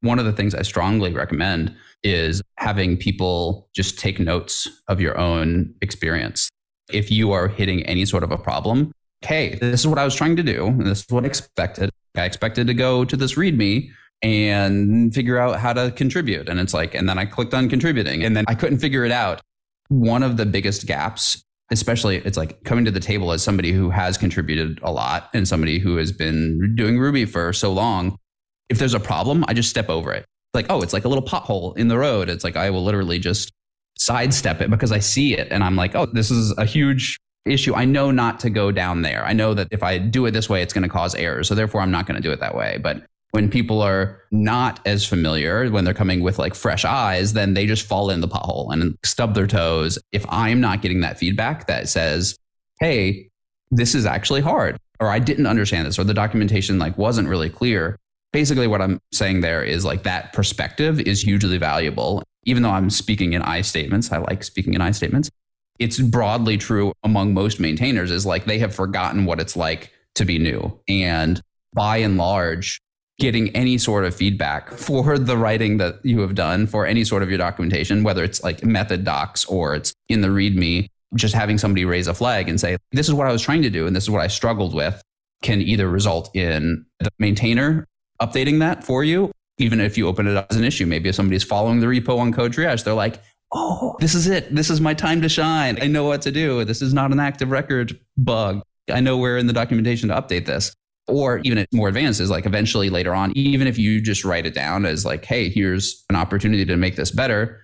One 0.00 0.18
of 0.18 0.24
the 0.24 0.32
things 0.32 0.54
I 0.54 0.62
strongly 0.62 1.12
recommend 1.12 1.74
is 2.02 2.42
having 2.56 2.96
people 2.96 3.68
just 3.74 3.98
take 3.98 4.18
notes 4.18 4.68
of 4.88 5.00
your 5.00 5.16
own 5.16 5.74
experience. 5.80 6.48
If 6.90 7.10
you 7.10 7.30
are 7.32 7.46
hitting 7.46 7.84
any 7.84 8.04
sort 8.04 8.24
of 8.24 8.32
a 8.32 8.38
problem, 8.38 8.92
hey, 9.20 9.54
this 9.60 9.80
is 9.80 9.86
what 9.86 9.98
I 9.98 10.04
was 10.04 10.16
trying 10.16 10.34
to 10.36 10.42
do. 10.42 10.66
And 10.66 10.86
this 10.86 11.00
is 11.00 11.06
what 11.08 11.24
I 11.24 11.28
expected. 11.28 11.90
I 12.16 12.24
expected 12.24 12.66
to 12.66 12.74
go 12.74 13.04
to 13.04 13.16
this 13.16 13.34
README 13.34 13.90
and 14.22 15.14
figure 15.14 15.38
out 15.38 15.60
how 15.60 15.72
to 15.72 15.92
contribute. 15.92 16.48
And 16.48 16.58
it's 16.58 16.74
like, 16.74 16.94
and 16.94 17.08
then 17.08 17.18
I 17.18 17.24
clicked 17.24 17.54
on 17.54 17.68
contributing 17.68 18.24
and 18.24 18.36
then 18.36 18.44
I 18.48 18.54
couldn't 18.54 18.78
figure 18.78 19.04
it 19.04 19.12
out. 19.12 19.40
One 19.88 20.22
of 20.22 20.36
the 20.36 20.46
biggest 20.46 20.86
gaps, 20.86 21.44
especially 21.72 22.18
it's 22.18 22.36
like 22.36 22.62
coming 22.64 22.84
to 22.84 22.90
the 22.90 23.00
table 23.00 23.32
as 23.32 23.42
somebody 23.42 23.72
who 23.72 23.90
has 23.90 24.18
contributed 24.18 24.78
a 24.82 24.92
lot 24.92 25.30
and 25.34 25.48
somebody 25.48 25.78
who 25.78 25.96
has 25.96 26.12
been 26.12 26.74
doing 26.76 26.98
Ruby 26.98 27.24
for 27.24 27.52
so 27.52 27.72
long. 27.72 28.16
If 28.68 28.78
there's 28.78 28.94
a 28.94 29.00
problem, 29.00 29.44
I 29.48 29.54
just 29.54 29.70
step 29.70 29.88
over 29.88 30.12
it. 30.12 30.24
Like, 30.54 30.66
oh, 30.68 30.82
it's 30.82 30.92
like 30.92 31.04
a 31.04 31.08
little 31.08 31.24
pothole 31.24 31.76
in 31.76 31.88
the 31.88 31.98
road. 31.98 32.28
It's 32.28 32.44
like 32.44 32.56
I 32.56 32.70
will 32.70 32.84
literally 32.84 33.18
just 33.18 33.50
sidestep 33.98 34.60
it 34.60 34.70
because 34.70 34.92
I 34.92 34.98
see 34.98 35.34
it 35.34 35.48
and 35.50 35.64
I'm 35.64 35.76
like, 35.76 35.94
oh, 35.94 36.06
this 36.06 36.30
is 36.30 36.56
a 36.58 36.64
huge 36.64 37.18
issue. 37.46 37.74
I 37.74 37.84
know 37.84 38.10
not 38.10 38.38
to 38.40 38.50
go 38.50 38.70
down 38.70 39.02
there. 39.02 39.24
I 39.24 39.32
know 39.32 39.54
that 39.54 39.68
if 39.70 39.82
I 39.82 39.98
do 39.98 40.26
it 40.26 40.32
this 40.32 40.48
way, 40.48 40.62
it's 40.62 40.72
going 40.72 40.82
to 40.82 40.88
cause 40.88 41.14
errors. 41.14 41.48
So 41.48 41.54
therefore, 41.54 41.80
I'm 41.80 41.90
not 41.90 42.06
going 42.06 42.16
to 42.16 42.22
do 42.22 42.32
it 42.32 42.40
that 42.40 42.54
way. 42.54 42.78
But 42.82 43.02
when 43.32 43.50
people 43.50 43.80
are 43.80 44.22
not 44.30 44.78
as 44.86 45.04
familiar, 45.04 45.68
when 45.70 45.84
they're 45.84 45.94
coming 45.94 46.22
with 46.22 46.38
like 46.38 46.54
fresh 46.54 46.84
eyes, 46.84 47.32
then 47.32 47.54
they 47.54 47.66
just 47.66 47.86
fall 47.86 48.10
in 48.10 48.20
the 48.20 48.28
pothole 48.28 48.72
and 48.72 48.96
stub 49.04 49.34
their 49.34 49.46
toes. 49.46 49.98
If 50.12 50.24
I'm 50.28 50.60
not 50.60 50.82
getting 50.82 51.00
that 51.00 51.18
feedback 51.18 51.66
that 51.66 51.88
says, 51.88 52.36
hey, 52.78 53.30
this 53.70 53.94
is 53.94 54.04
actually 54.04 54.42
hard, 54.42 54.76
or 55.00 55.08
I 55.08 55.18
didn't 55.18 55.46
understand 55.46 55.86
this, 55.86 55.98
or 55.98 56.04
the 56.04 56.12
documentation 56.12 56.78
like 56.78 56.96
wasn't 56.98 57.26
really 57.26 57.48
clear. 57.48 57.98
Basically, 58.34 58.66
what 58.66 58.82
I'm 58.82 59.00
saying 59.12 59.40
there 59.40 59.62
is 59.62 59.84
like 59.84 60.02
that 60.02 60.34
perspective 60.34 61.00
is 61.00 61.22
hugely 61.22 61.56
valuable. 61.56 62.22
Even 62.44 62.62
though 62.62 62.70
I'm 62.70 62.90
speaking 62.90 63.32
in 63.32 63.40
I 63.40 63.62
statements, 63.62 64.12
I 64.12 64.18
like 64.18 64.44
speaking 64.44 64.74
in 64.74 64.82
I 64.82 64.90
statements. 64.90 65.30
It's 65.78 65.98
broadly 65.98 66.58
true 66.58 66.92
among 67.02 67.32
most 67.32 67.60
maintainers 67.60 68.10
is 68.10 68.26
like 68.26 68.44
they 68.44 68.58
have 68.58 68.74
forgotten 68.74 69.24
what 69.24 69.40
it's 69.40 69.56
like 69.56 69.90
to 70.16 70.26
be 70.26 70.38
new. 70.38 70.78
And 70.86 71.40
by 71.72 71.98
and 71.98 72.18
large, 72.18 72.80
getting 73.22 73.50
any 73.50 73.78
sort 73.78 74.04
of 74.04 74.12
feedback 74.12 74.68
for 74.72 75.16
the 75.16 75.36
writing 75.36 75.76
that 75.76 76.04
you 76.04 76.18
have 76.18 76.34
done 76.34 76.66
for 76.66 76.84
any 76.84 77.04
sort 77.04 77.22
of 77.22 77.28
your 77.28 77.38
documentation, 77.38 78.02
whether 78.02 78.24
it's 78.24 78.42
like 78.42 78.64
method 78.64 79.04
docs 79.04 79.44
or 79.44 79.76
it's 79.76 79.94
in 80.08 80.22
the 80.22 80.28
README, 80.28 80.88
just 81.14 81.32
having 81.32 81.56
somebody 81.56 81.84
raise 81.84 82.08
a 82.08 82.14
flag 82.14 82.48
and 82.48 82.60
say, 82.60 82.76
this 82.90 83.06
is 83.06 83.14
what 83.14 83.28
I 83.28 83.32
was 83.32 83.40
trying 83.40 83.62
to 83.62 83.70
do 83.70 83.86
and 83.86 83.94
this 83.94 84.02
is 84.02 84.10
what 84.10 84.20
I 84.20 84.26
struggled 84.26 84.74
with 84.74 85.00
can 85.40 85.62
either 85.62 85.88
result 85.88 86.34
in 86.34 86.84
the 86.98 87.10
maintainer 87.20 87.86
updating 88.20 88.58
that 88.58 88.82
for 88.82 89.04
you, 89.04 89.30
even 89.58 89.80
if 89.80 89.96
you 89.96 90.08
open 90.08 90.26
it 90.26 90.36
up 90.36 90.48
as 90.50 90.56
an 90.56 90.64
issue. 90.64 90.86
Maybe 90.86 91.08
if 91.08 91.14
somebody's 91.14 91.44
following 91.44 91.78
the 91.78 91.86
repo 91.86 92.18
on 92.18 92.32
Code 92.32 92.52
Triage, 92.52 92.82
they're 92.82 92.92
like, 92.92 93.22
oh, 93.52 93.94
this 94.00 94.16
is 94.16 94.26
it. 94.26 94.52
This 94.52 94.68
is 94.68 94.80
my 94.80 94.94
time 94.94 95.22
to 95.22 95.28
shine. 95.28 95.80
I 95.80 95.86
know 95.86 96.02
what 96.02 96.22
to 96.22 96.32
do. 96.32 96.64
This 96.64 96.82
is 96.82 96.92
not 96.92 97.12
an 97.12 97.20
active 97.20 97.52
record 97.52 98.00
bug. 98.16 98.62
I 98.92 98.98
know 98.98 99.16
where 99.16 99.38
in 99.38 99.46
the 99.46 99.52
documentation 99.52 100.08
to 100.08 100.16
update 100.16 100.46
this 100.46 100.74
or 101.08 101.40
even 101.44 101.66
more 101.72 101.88
advanced 101.88 102.20
is 102.20 102.30
like 102.30 102.46
eventually 102.46 102.90
later 102.90 103.14
on, 103.14 103.32
even 103.36 103.66
if 103.66 103.78
you 103.78 104.00
just 104.00 104.24
write 104.24 104.46
it 104.46 104.54
down 104.54 104.86
as 104.86 105.04
like, 105.04 105.24
hey, 105.24 105.48
here's 105.48 106.04
an 106.10 106.16
opportunity 106.16 106.64
to 106.64 106.76
make 106.76 106.96
this 106.96 107.10
better, 107.10 107.60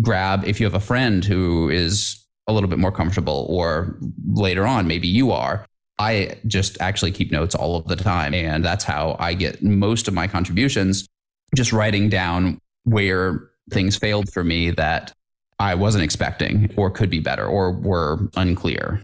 grab 0.00 0.44
if 0.46 0.60
you 0.60 0.66
have 0.66 0.74
a 0.74 0.80
friend 0.80 1.24
who 1.24 1.68
is 1.68 2.24
a 2.46 2.52
little 2.52 2.68
bit 2.68 2.78
more 2.78 2.92
comfortable, 2.92 3.46
or 3.50 3.98
later 4.26 4.66
on, 4.66 4.86
maybe 4.86 5.06
you 5.06 5.30
are. 5.30 5.66
I 5.98 6.38
just 6.46 6.80
actually 6.80 7.10
keep 7.10 7.30
notes 7.30 7.54
all 7.54 7.76
of 7.76 7.86
the 7.88 7.96
time. 7.96 8.32
And 8.32 8.64
that's 8.64 8.84
how 8.84 9.16
I 9.18 9.34
get 9.34 9.62
most 9.62 10.08
of 10.08 10.14
my 10.14 10.26
contributions, 10.26 11.06
just 11.54 11.72
writing 11.72 12.08
down 12.08 12.58
where 12.84 13.50
things 13.70 13.96
failed 13.96 14.32
for 14.32 14.44
me 14.44 14.70
that 14.70 15.12
I 15.58 15.74
wasn't 15.74 16.04
expecting 16.04 16.72
or 16.76 16.90
could 16.90 17.10
be 17.10 17.20
better 17.20 17.44
or 17.44 17.72
were 17.72 18.30
unclear. 18.36 19.02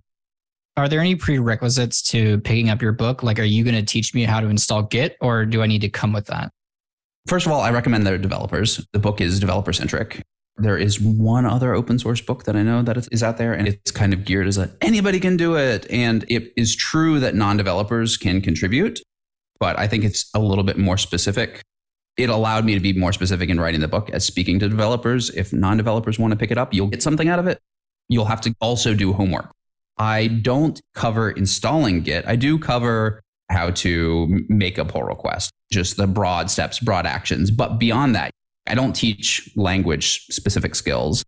Are 0.77 0.89
there 0.89 1.01
any 1.01 1.15
prerequisites 1.15 2.03
to 2.11 2.41
picking 2.41 2.69
up 2.69 2.83
your 2.83 2.93
book? 2.93 3.23
Like, 3.23 3.39
are 3.39 3.45
you 3.45 3.63
going 3.63 3.77
to 3.77 3.85
teach 3.85 4.13
me 4.13 4.25
how 4.25 4.41
to 4.41 4.49
install 4.49 4.83
Git 4.83 5.17
or 5.21 5.47
do 5.47 5.63
I 5.63 5.67
need 5.67 5.83
to 5.83 5.89
come 5.89 6.13
with 6.13 6.27
that? 6.27 6.51
First 7.29 7.47
of 7.47 7.53
all, 7.53 7.61
I 7.61 7.71
recommend 7.71 8.07
their 8.07 8.19
developers. 8.19 8.85
The 8.93 8.99
book 8.99 9.21
is 9.21 9.39
developer 9.39 9.73
centric. 9.73 10.23
There 10.57 10.77
is 10.77 11.01
one 11.01 11.47
other 11.47 11.75
open 11.75 11.99
source 11.99 12.21
book 12.21 12.45
that 12.45 12.55
I 12.55 12.63
know 12.63 12.83
that 12.83 13.09
is 13.11 13.23
out 13.23 13.39
there, 13.39 13.53
and 13.55 13.67
it's 13.67 13.91
kind 13.91 14.13
of 14.13 14.25
geared 14.25 14.47
as 14.47 14.59
a 14.59 14.71
anybody 14.81 15.19
can 15.19 15.37
do 15.37 15.57
it. 15.57 15.87
And 15.91 16.25
it 16.29 16.53
is 16.57 16.77
true 16.77 17.19
that 17.21 17.35
non 17.35 17.57
developers 17.57 18.17
can 18.17 18.41
contribute, 18.41 19.01
but 19.59 19.79
I 19.79 19.89
think 19.89 20.05
it's 20.05 20.31
a 20.35 20.39
little 20.39 20.63
bit 20.63 20.77
more 20.77 20.99
specific. 20.99 21.63
It 22.17 22.31
allowed 22.31 22.65
me 22.65 22.75
to 22.75 22.81
be 22.81 22.93
more 22.93 23.13
specific 23.13 23.49
in 23.49 23.59
writing 23.59 23.81
the 23.81 23.89
book 23.89 24.11
as 24.11 24.25
speaking 24.25 24.61
to 24.61 24.69
developers. 24.69 25.31
If 25.31 25.53
non 25.53 25.77
developers 25.77 26.19
want 26.19 26.33
to 26.33 26.37
pick 26.37 26.53
it 26.53 26.59
up, 26.59 26.73
you'll 26.73 26.89
get 26.89 27.03
something 27.03 27.29
out 27.29 27.41
of 27.41 27.47
it. 27.49 27.61
You'll 28.09 28.27
have 28.27 28.41
to 28.43 28.55
also 28.61 28.95
do 28.95 29.13
homework. 29.13 29.51
I 29.97 30.27
don't 30.27 30.81
cover 30.95 31.31
installing 31.31 32.03
Git. 32.03 32.27
I 32.27 32.37
do 32.37 32.59
cover 32.59 33.23
how 33.51 33.71
to 33.71 34.41
make 34.49 34.79
a 34.79 34.85
pull 34.85 35.03
request, 35.03 35.51
just 35.71 35.97
the 35.97 36.07
broad 36.07 36.51
steps, 36.51 36.81
broad 36.81 37.07
actions. 37.07 37.51
But 37.51 37.79
beyond 37.79 38.15
that, 38.15 38.31
I 38.67 38.75
don't 38.75 38.95
teach 38.95 39.51
language 39.57 40.27
specific 40.27 40.75
skills. 40.75 41.23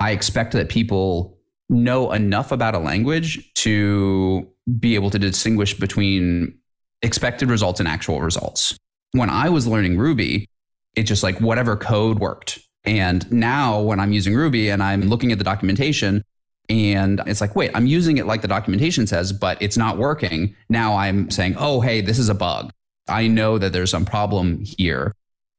I 0.00 0.12
expect 0.12 0.52
that 0.52 0.68
people 0.68 1.38
know 1.68 2.12
enough 2.12 2.52
about 2.52 2.74
a 2.74 2.78
language 2.78 3.52
to 3.54 4.48
be 4.78 4.94
able 4.94 5.10
to 5.10 5.18
distinguish 5.18 5.74
between 5.78 6.58
expected 7.02 7.50
results 7.50 7.80
and 7.80 7.88
actual 7.88 8.20
results. 8.20 8.76
When 9.12 9.28
I 9.28 9.48
was 9.48 9.66
learning 9.66 9.98
Ruby, 9.98 10.46
it's 10.94 11.08
just 11.08 11.22
like 11.22 11.40
whatever 11.40 11.76
code 11.76 12.18
worked. 12.18 12.58
And 12.84 13.30
now 13.30 13.80
when 13.80 14.00
I'm 14.00 14.12
using 14.12 14.34
Ruby 14.34 14.70
and 14.70 14.82
I'm 14.82 15.02
looking 15.02 15.32
at 15.32 15.38
the 15.38 15.44
documentation 15.44 16.24
and 16.68 17.20
it's 17.26 17.40
like, 17.40 17.56
wait, 17.56 17.70
I'm 17.74 17.86
using 17.86 18.18
it 18.18 18.26
like 18.26 18.42
the 18.42 18.48
documentation 18.48 19.06
says, 19.06 19.32
but 19.32 19.60
it's 19.60 19.76
not 19.76 19.98
working. 19.98 20.54
Now 20.68 20.96
I'm 20.96 21.30
saying, 21.30 21.56
oh, 21.58 21.80
hey, 21.80 22.00
this 22.00 22.18
is 22.18 22.28
a 22.28 22.34
bug. 22.34 22.70
I 23.08 23.26
know 23.26 23.58
that 23.58 23.72
there's 23.72 23.90
some 23.90 24.04
problem 24.04 24.62
here. 24.64 25.14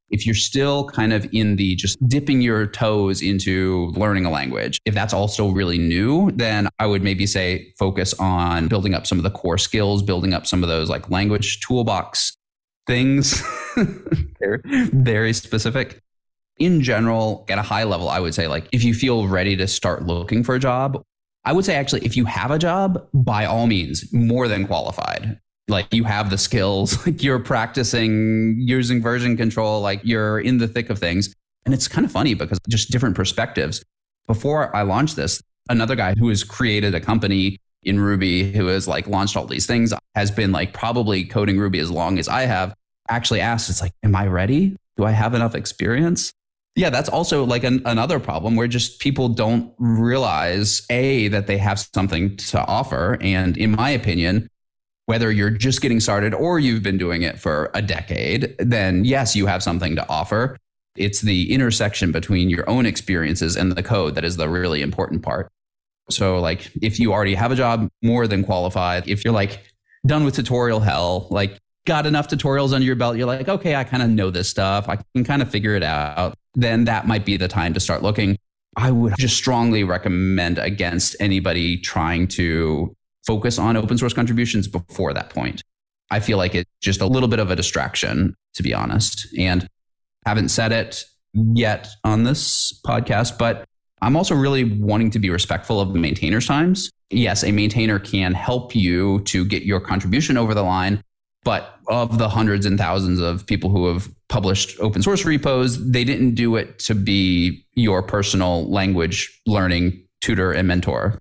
If 0.10 0.26
you're 0.26 0.36
still 0.36 0.88
kind 0.90 1.12
of 1.12 1.28
in 1.34 1.56
the 1.56 1.76
just 1.76 1.98
dipping 2.08 2.42
your 2.42 2.68
toes 2.68 3.22
into 3.22 3.92
learning 3.96 4.26
a 4.26 4.30
language, 4.30 4.80
if 4.86 4.94
that's 4.94 5.14
also 5.14 5.50
really 5.50 5.78
new, 5.80 6.32
then 6.32 6.70
I 6.80 6.86
would 6.86 7.02
maybe 7.02 7.26
say 7.26 7.74
focus 7.80 8.14
on 8.16 8.68
building 8.68 8.94
up 8.94 9.08
some 9.08 9.18
of 9.18 9.24
the 9.24 9.32
core 9.32 9.58
skills, 9.58 10.04
building 10.04 10.34
up 10.34 10.46
some 10.46 10.62
of 10.62 10.70
those 10.70 10.90
like 10.90 11.10
language 11.10 11.60
toolbox 11.62 12.38
things. 12.86 13.42
Very 14.66 15.34
specific. 15.34 16.02
In 16.58 16.82
general, 16.82 17.46
at 17.50 17.58
a 17.58 17.64
high 17.64 17.84
level, 17.84 18.10
I 18.10 18.20
would 18.20 18.36
say 18.36 18.48
like 18.48 18.68
if 18.72 18.84
you 18.84 18.94
feel 18.94 19.28
ready 19.28 19.56
to 19.58 19.68
start 19.68 20.06
looking 20.06 20.44
for 20.44 20.56
a 20.56 20.60
job, 20.60 21.02
I 21.46 21.54
would 21.54 21.66
say 21.66 21.76
actually 21.76 22.06
if 22.06 22.16
you 22.16 22.26
have 22.26 22.52
a 22.52 22.60
job, 22.60 23.08
by 23.14 23.46
all 23.46 23.68
means, 23.68 24.12
more 24.14 24.48
than 24.48 24.68
qualified 24.68 25.40
like 25.68 25.94
you 25.94 26.04
have 26.04 26.30
the 26.30 26.38
skills, 26.38 27.06
like 27.06 27.24
you're 27.24 27.40
practicing 27.40 28.56
using 28.60 29.02
version 29.02 29.38
control, 29.38 29.82
like 29.82 30.02
you're 30.04 30.40
in 30.40 30.58
the 30.58 30.68
thick 30.68 30.90
of 30.90 31.00
things. 31.00 31.34
And 31.66 31.74
it's 31.74 31.88
kind 31.88 32.06
of 32.06 32.12
funny 32.12 32.34
because 32.34 32.60
just 32.70 32.92
different 32.92 33.16
perspectives. 33.16 33.84
Before 34.28 34.76
I 34.76 34.82
launched 34.82 35.16
this, 35.16 35.42
another 35.70 35.96
guy 35.96 36.14
who 36.18 36.30
has 36.30 36.44
created 36.44 36.94
a 36.94 37.00
company 37.00 37.58
in 37.84 38.00
Ruby 38.00 38.52
who 38.52 38.68
has 38.68 38.88
like 38.88 39.08
launched 39.08 39.36
all 39.36 39.46
these 39.46 39.66
things 39.66 39.94
has 40.16 40.32
been 40.32 40.52
like 40.52 40.74
probably 40.74 41.26
coding 41.26 41.58
Ruby 41.58 41.80
as 41.80 41.92
long 41.92 42.20
as 42.20 42.28
I 42.28 42.42
have 42.42 42.74
actually 43.10 43.42
asked, 43.42 43.70
it's 43.70 43.82
like, 43.82 43.94
am 44.04 44.16
I 44.16 44.28
ready? 44.28 44.78
Do 44.98 45.06
I 45.06 45.12
have 45.12 45.34
enough 45.34 45.56
experience? 45.56 46.34
Yeah, 46.76 46.90
that's 46.90 47.10
also 47.10 47.44
like 47.44 47.64
an, 47.64 47.84
another 47.86 48.20
problem 48.20 48.56
where 48.56 48.68
just 48.68 49.00
people 49.00 49.30
don't 49.30 49.72
realize 49.78 50.82
A, 50.90 51.28
that 51.28 51.46
they 51.46 51.58
have 51.58 51.80
something 51.80 52.36
to 52.38 52.66
offer. 52.66 53.18
And 53.22 53.56
in 53.58 53.72
my 53.72 53.92
opinion, 53.92 54.50
whether 55.06 55.32
you're 55.32 55.52
just 55.52 55.82
getting 55.82 56.00
started 56.00 56.34
or 56.34 56.60
you've 56.60 56.82
been 56.82 56.98
doing 56.98 57.22
it 57.22 57.40
for 57.40 57.70
a 57.76 57.82
decade, 57.82 58.56
then 58.58 59.06
yes, 59.06 59.36
you 59.36 59.46
have 59.46 59.62
something 59.62 59.96
to 59.96 60.10
offer. 60.10 60.58
It's 60.96 61.22
the 61.22 61.54
intersection 61.54 62.12
between 62.12 62.50
your 62.50 62.68
own 62.70 62.86
experiences 62.86 63.56
and 63.56 63.72
the 63.72 63.84
code 63.84 64.16
that 64.16 64.24
is 64.24 64.38
the 64.38 64.50
really 64.50 64.82
important 64.82 65.22
part. 65.22 65.52
So, 66.10 66.40
like, 66.40 66.72
if 66.82 67.00
you 67.00 67.14
already 67.14 67.36
have 67.36 67.52
a 67.52 67.56
job, 67.56 67.90
more 68.02 68.28
than 68.28 68.44
qualified, 68.44 69.08
if 69.08 69.24
you're 69.24 69.34
like 69.34 69.64
done 70.06 70.24
with 70.24 70.36
tutorial 70.36 70.80
hell, 70.80 71.28
like, 71.30 71.58
got 71.86 72.06
enough 72.06 72.28
tutorials 72.28 72.74
under 72.74 72.86
your 72.86 72.96
belt, 72.96 73.18
you're 73.18 73.28
like, 73.28 73.48
okay, 73.48 73.76
I 73.76 73.84
kind 73.84 74.04
of 74.04 74.10
know 74.10 74.30
this 74.30 74.50
stuff, 74.50 74.88
I 74.90 74.98
can 75.16 75.24
kind 75.24 75.42
of 75.42 75.50
figure 75.50 75.76
it 75.76 75.84
out, 75.84 76.38
then 76.56 76.86
that 76.86 77.08
might 77.08 77.26
be 77.26 77.38
the 77.38 77.48
time 77.48 77.74
to 77.74 77.80
start 77.80 78.04
looking. 78.04 78.38
I 78.76 78.92
would 78.92 79.14
just 79.18 79.38
strongly 79.38 79.84
recommend 79.84 80.58
against 80.58 81.16
anybody 81.20 81.78
trying 81.78 82.28
to 82.30 82.96
focus 83.26 83.60
on 83.60 83.78
open 83.78 83.98
source 83.98 84.14
contributions 84.14 84.68
before 84.68 85.14
that 85.14 85.30
point. 85.30 85.62
I 86.12 86.20
feel 86.20 86.38
like 86.38 86.56
it's 86.56 86.70
just 86.82 87.02
a 87.02 87.08
little 87.08 87.30
bit 87.30 87.40
of 87.40 87.50
a 87.52 87.56
distraction, 87.56 88.36
to 88.56 88.64
be 88.64 88.74
honest. 88.74 89.28
And 89.38 89.68
haven't 90.26 90.50
said 90.50 90.72
it 90.72 91.04
yet 91.34 91.88
on 92.04 92.24
this 92.24 92.80
podcast, 92.86 93.38
but 93.38 93.66
I'm 94.02 94.16
also 94.16 94.36
really 94.36 94.64
wanting 94.64 95.10
to 95.12 95.20
be 95.20 95.30
respectful 95.30 95.80
of 95.80 95.94
the 95.94 96.00
maintainer's 96.00 96.46
times. 96.46 96.92
Yes, 97.10 97.44
a 97.44 97.52
maintainer 97.52 98.00
can 98.00 98.34
help 98.34 98.76
you 98.76 99.22
to 99.22 99.46
get 99.46 99.64
your 99.64 99.80
contribution 99.80 100.38
over 100.38 100.54
the 100.54 100.64
line, 100.64 101.02
but 101.44 101.80
of 101.88 102.18
the 102.18 102.30
hundreds 102.30 102.66
and 102.66 102.78
thousands 102.78 103.20
of 103.20 103.46
people 103.46 103.70
who 103.70 103.88
have 103.88 104.10
published 104.30 104.80
open 104.80 105.02
source 105.02 105.26
repos, 105.26 105.92
they 105.92 106.04
didn't 106.04 106.36
do 106.36 106.56
it 106.56 106.80
to 106.80 106.96
be 106.96 107.66
your 107.74 108.02
personal 108.02 108.70
language 108.70 109.42
learning 109.46 110.06
tutor 110.22 110.52
and 110.52 110.68
mentor 110.68 111.20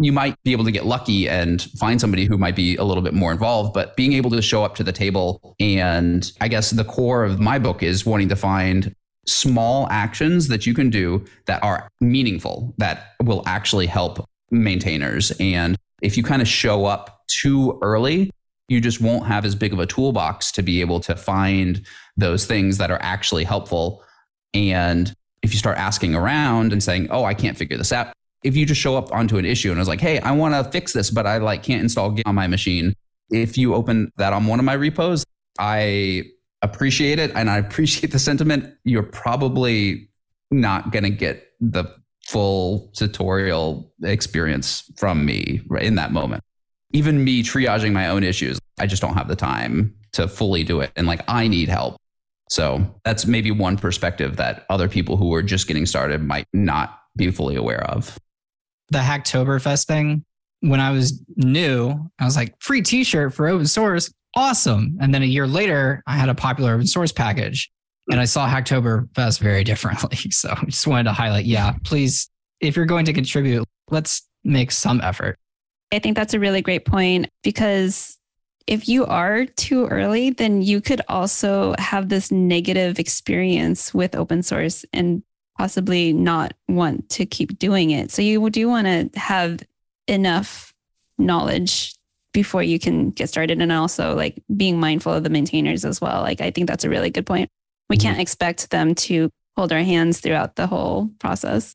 you 0.00 0.12
might 0.12 0.42
be 0.44 0.52
able 0.52 0.64
to 0.64 0.70
get 0.70 0.86
lucky 0.86 1.28
and 1.28 1.62
find 1.78 2.00
somebody 2.00 2.24
who 2.24 2.38
might 2.38 2.56
be 2.56 2.76
a 2.76 2.84
little 2.84 3.02
bit 3.02 3.12
more 3.12 3.32
involved, 3.32 3.74
but 3.74 3.96
being 3.96 4.14
able 4.14 4.30
to 4.30 4.40
show 4.40 4.64
up 4.64 4.74
to 4.76 4.82
the 4.82 4.92
table. 4.92 5.54
And 5.60 6.30
I 6.40 6.48
guess 6.48 6.70
the 6.70 6.84
core 6.84 7.24
of 7.24 7.38
my 7.38 7.58
book 7.58 7.82
is 7.82 8.06
wanting 8.06 8.28
to 8.30 8.36
find 8.36 8.94
small 9.26 9.86
actions 9.90 10.48
that 10.48 10.66
you 10.66 10.74
can 10.74 10.90
do 10.90 11.24
that 11.46 11.62
are 11.62 11.88
meaningful, 12.00 12.74
that 12.78 13.12
will 13.22 13.42
actually 13.46 13.86
help 13.86 14.24
maintainers. 14.50 15.32
And 15.38 15.76
if 16.02 16.16
you 16.16 16.22
kind 16.22 16.40
of 16.40 16.48
show 16.48 16.86
up 16.86 17.20
too 17.28 17.78
early, 17.82 18.30
you 18.70 18.80
just 18.80 19.00
won't 19.00 19.26
have 19.26 19.44
as 19.44 19.56
big 19.56 19.72
of 19.72 19.80
a 19.80 19.86
toolbox 19.86 20.52
to 20.52 20.62
be 20.62 20.80
able 20.80 21.00
to 21.00 21.16
find 21.16 21.84
those 22.16 22.46
things 22.46 22.78
that 22.78 22.90
are 22.90 23.02
actually 23.02 23.42
helpful. 23.42 24.02
And 24.54 25.12
if 25.42 25.52
you 25.52 25.58
start 25.58 25.76
asking 25.76 26.14
around 26.14 26.72
and 26.72 26.80
saying, 26.80 27.08
oh, 27.10 27.24
I 27.24 27.34
can't 27.34 27.58
figure 27.58 27.76
this 27.76 27.92
out, 27.92 28.12
if 28.44 28.56
you 28.56 28.64
just 28.64 28.80
show 28.80 28.96
up 28.96 29.12
onto 29.12 29.38
an 29.38 29.44
issue 29.44 29.70
and 29.70 29.78
I 29.78 29.80
was 29.80 29.88
like, 29.88 30.00
hey, 30.00 30.20
I 30.20 30.30
want 30.30 30.54
to 30.54 30.70
fix 30.70 30.92
this, 30.92 31.10
but 31.10 31.26
I 31.26 31.38
like 31.38 31.64
can't 31.64 31.82
install 31.82 32.12
Git 32.12 32.26
on 32.26 32.36
my 32.36 32.46
machine. 32.46 32.94
If 33.30 33.58
you 33.58 33.74
open 33.74 34.12
that 34.18 34.32
on 34.32 34.46
one 34.46 34.60
of 34.60 34.64
my 34.64 34.74
repos, 34.74 35.24
I 35.58 36.24
appreciate 36.62 37.18
it 37.18 37.32
and 37.34 37.50
I 37.50 37.58
appreciate 37.58 38.12
the 38.12 38.18
sentiment. 38.20 38.72
You're 38.84 39.02
probably 39.02 40.10
not 40.52 40.92
going 40.92 41.04
to 41.04 41.10
get 41.10 41.48
the 41.60 41.84
full 42.24 42.92
tutorial 42.94 43.92
experience 44.04 44.90
from 44.96 45.24
me 45.24 45.62
right 45.66 45.82
in 45.82 45.96
that 45.96 46.12
moment. 46.12 46.44
Even 46.92 47.22
me 47.22 47.42
triaging 47.42 47.92
my 47.92 48.08
own 48.08 48.24
issues, 48.24 48.58
I 48.78 48.86
just 48.86 49.00
don't 49.02 49.14
have 49.14 49.28
the 49.28 49.36
time 49.36 49.94
to 50.12 50.26
fully 50.26 50.64
do 50.64 50.80
it. 50.80 50.90
And 50.96 51.06
like, 51.06 51.22
I 51.28 51.46
need 51.46 51.68
help. 51.68 51.96
So 52.48 52.94
that's 53.04 53.26
maybe 53.26 53.52
one 53.52 53.76
perspective 53.76 54.36
that 54.36 54.66
other 54.70 54.88
people 54.88 55.16
who 55.16 55.32
are 55.34 55.42
just 55.42 55.68
getting 55.68 55.86
started 55.86 56.22
might 56.22 56.46
not 56.52 56.98
be 57.16 57.30
fully 57.30 57.54
aware 57.54 57.84
of 57.90 58.18
the 58.90 58.98
Hacktoberfest 58.98 59.86
thing, 59.86 60.24
when 60.60 60.80
I 60.80 60.90
was 60.90 61.22
new, 61.36 62.10
I 62.18 62.24
was 62.24 62.36
like, 62.36 62.54
free 62.60 62.82
t 62.82 63.02
shirt 63.04 63.32
for 63.32 63.48
open 63.48 63.66
source. 63.66 64.12
Awesome. 64.36 64.96
And 65.00 65.14
then 65.14 65.22
a 65.22 65.26
year 65.26 65.46
later, 65.46 66.02
I 66.06 66.16
had 66.16 66.28
a 66.28 66.34
popular 66.34 66.74
open 66.74 66.86
source 66.86 67.12
package 67.12 67.70
and 68.10 68.20
I 68.20 68.26
saw 68.26 68.48
Hacktoberfest 68.48 69.40
very 69.40 69.64
differently. 69.70 70.30
So 70.30 70.50
I 70.50 70.64
just 70.66 70.86
wanted 70.86 71.04
to 71.04 71.12
highlight 71.12 71.46
yeah, 71.46 71.74
please, 71.84 72.28
if 72.60 72.76
you're 72.76 72.86
going 72.86 73.06
to 73.06 73.12
contribute, 73.12 73.66
let's 73.90 74.28
make 74.44 74.70
some 74.70 75.00
effort. 75.00 75.38
I 75.92 75.98
think 75.98 76.16
that's 76.16 76.34
a 76.34 76.40
really 76.40 76.62
great 76.62 76.84
point 76.84 77.28
because 77.42 78.18
if 78.66 78.88
you 78.88 79.04
are 79.06 79.46
too 79.46 79.86
early, 79.86 80.30
then 80.30 80.62
you 80.62 80.80
could 80.80 81.00
also 81.08 81.74
have 81.78 82.08
this 82.08 82.30
negative 82.30 82.98
experience 82.98 83.92
with 83.92 84.14
open 84.14 84.42
source 84.42 84.84
and 84.92 85.22
possibly 85.58 86.12
not 86.12 86.54
want 86.68 87.08
to 87.10 87.26
keep 87.26 87.58
doing 87.58 87.90
it. 87.90 88.10
So 88.10 88.22
you 88.22 88.48
do 88.50 88.68
want 88.68 88.86
to 88.86 89.18
have 89.18 89.60
enough 90.06 90.72
knowledge 91.18 91.94
before 92.32 92.62
you 92.62 92.78
can 92.78 93.10
get 93.10 93.28
started 93.28 93.60
and 93.60 93.72
also 93.72 94.14
like 94.14 94.42
being 94.56 94.78
mindful 94.78 95.12
of 95.12 95.24
the 95.24 95.30
maintainers 95.30 95.84
as 95.84 96.00
well. 96.00 96.22
Like 96.22 96.40
I 96.40 96.50
think 96.50 96.68
that's 96.68 96.84
a 96.84 96.88
really 96.88 97.10
good 97.10 97.26
point. 97.26 97.50
We 97.88 97.96
mm-hmm. 97.96 98.02
can't 98.02 98.20
expect 98.20 98.70
them 98.70 98.94
to 98.94 99.30
hold 99.56 99.72
our 99.72 99.82
hands 99.82 100.20
throughout 100.20 100.56
the 100.56 100.66
whole 100.66 101.10
process. 101.18 101.74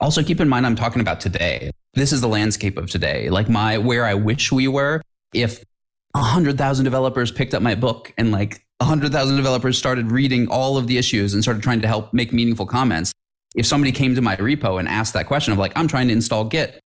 Also 0.00 0.22
keep 0.22 0.40
in 0.40 0.48
mind 0.48 0.66
I'm 0.66 0.76
talking 0.76 1.00
about 1.00 1.20
today. 1.20 1.70
This 1.94 2.12
is 2.12 2.20
the 2.20 2.28
landscape 2.28 2.76
of 2.76 2.90
today. 2.90 3.30
Like 3.30 3.48
my 3.48 3.78
where 3.78 4.04
I 4.04 4.14
wish 4.14 4.52
we 4.52 4.68
were 4.68 5.02
if 5.32 5.64
100,000 6.12 6.84
developers 6.84 7.30
picked 7.30 7.54
up 7.54 7.62
my 7.62 7.74
book 7.74 8.12
and 8.16 8.32
like 8.32 8.64
100,000 8.78 9.36
developers 9.36 9.78
started 9.78 10.10
reading 10.10 10.48
all 10.48 10.76
of 10.76 10.86
the 10.86 10.98
issues 10.98 11.34
and 11.34 11.42
started 11.42 11.62
trying 11.62 11.80
to 11.80 11.88
help 11.88 12.12
make 12.12 12.32
meaningful 12.32 12.66
comments. 12.66 13.12
If 13.54 13.66
somebody 13.66 13.92
came 13.92 14.14
to 14.14 14.20
my 14.20 14.36
repo 14.36 14.78
and 14.78 14.88
asked 14.88 15.14
that 15.14 15.26
question 15.26 15.52
of 15.52 15.58
like, 15.58 15.72
I'm 15.76 15.88
trying 15.88 16.08
to 16.08 16.12
install 16.12 16.44
Git, 16.44 16.78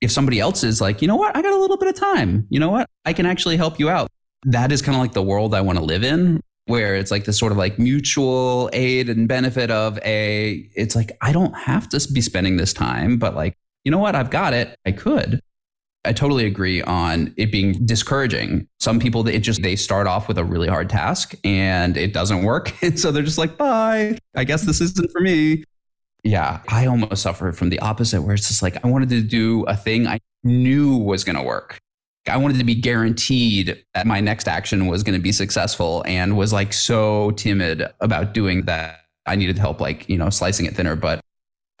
if 0.00 0.10
somebody 0.10 0.40
else 0.40 0.64
is 0.64 0.80
like, 0.80 1.02
you 1.02 1.08
know 1.08 1.16
what, 1.16 1.36
I 1.36 1.42
got 1.42 1.52
a 1.52 1.58
little 1.58 1.76
bit 1.76 1.88
of 1.88 1.96
time, 1.96 2.46
you 2.50 2.60
know 2.60 2.70
what, 2.70 2.88
I 3.04 3.12
can 3.12 3.26
actually 3.26 3.56
help 3.56 3.78
you 3.78 3.90
out. 3.90 4.08
That 4.44 4.72
is 4.72 4.82
kind 4.82 4.96
of 4.96 5.02
like 5.02 5.12
the 5.12 5.22
world 5.22 5.54
I 5.54 5.60
want 5.60 5.78
to 5.78 5.84
live 5.84 6.02
in, 6.02 6.40
where 6.66 6.94
it's 6.94 7.10
like 7.10 7.24
this 7.24 7.38
sort 7.38 7.52
of 7.52 7.58
like 7.58 7.78
mutual 7.78 8.70
aid 8.72 9.08
and 9.08 9.28
benefit 9.28 9.70
of 9.70 9.98
a, 10.04 10.68
it's 10.74 10.96
like, 10.96 11.12
I 11.20 11.32
don't 11.32 11.54
have 11.54 11.88
to 11.90 12.12
be 12.12 12.20
spending 12.20 12.56
this 12.56 12.72
time, 12.72 13.18
but 13.18 13.34
like, 13.34 13.56
you 13.84 13.90
know 13.90 13.98
what, 13.98 14.14
I've 14.14 14.30
got 14.30 14.54
it. 14.54 14.78
I 14.86 14.92
could. 14.92 15.40
I 16.06 16.12
totally 16.12 16.46
agree 16.46 16.82
on 16.82 17.34
it 17.36 17.50
being 17.50 17.72
discouraging. 17.84 18.66
Some 18.78 18.98
people, 18.98 19.26
it 19.26 19.40
just, 19.40 19.62
they 19.62 19.76
start 19.76 20.06
off 20.06 20.28
with 20.28 20.38
a 20.38 20.44
really 20.44 20.68
hard 20.68 20.90
task 20.90 21.34
and 21.44 21.96
it 21.96 22.12
doesn't 22.12 22.44
work. 22.44 22.72
And 22.82 22.98
so 22.98 23.10
they're 23.12 23.22
just 23.22 23.38
like, 23.38 23.56
bye, 23.56 24.18
I 24.34 24.44
guess 24.44 24.62
this 24.62 24.80
isn't 24.80 25.10
for 25.12 25.20
me. 25.20 25.64
Yeah, 26.22 26.60
I 26.68 26.86
almost 26.86 27.22
suffered 27.22 27.56
from 27.56 27.68
the 27.68 27.78
opposite 27.80 28.22
where 28.22 28.34
it's 28.34 28.48
just 28.48 28.62
like, 28.62 28.82
I 28.82 28.88
wanted 28.88 29.10
to 29.10 29.20
do 29.20 29.64
a 29.64 29.76
thing. 29.76 30.06
I 30.06 30.20
knew 30.42 30.96
was 30.96 31.24
going 31.24 31.36
to 31.36 31.42
work. 31.42 31.78
I 32.28 32.36
wanted 32.36 32.58
to 32.58 32.64
be 32.64 32.74
guaranteed 32.74 33.84
that 33.94 34.06
my 34.06 34.20
next 34.20 34.48
action 34.48 34.86
was 34.86 35.02
going 35.02 35.16
to 35.16 35.22
be 35.22 35.32
successful 35.32 36.02
and 36.06 36.36
was 36.36 36.52
like 36.52 36.72
so 36.72 37.32
timid 37.32 37.86
about 38.00 38.32
doing 38.32 38.62
that. 38.62 39.00
I 39.26 39.36
needed 39.36 39.58
help, 39.58 39.80
like, 39.80 40.08
you 40.08 40.16
know, 40.16 40.30
slicing 40.30 40.66
it 40.66 40.74
thinner. 40.74 40.96
But 40.96 41.20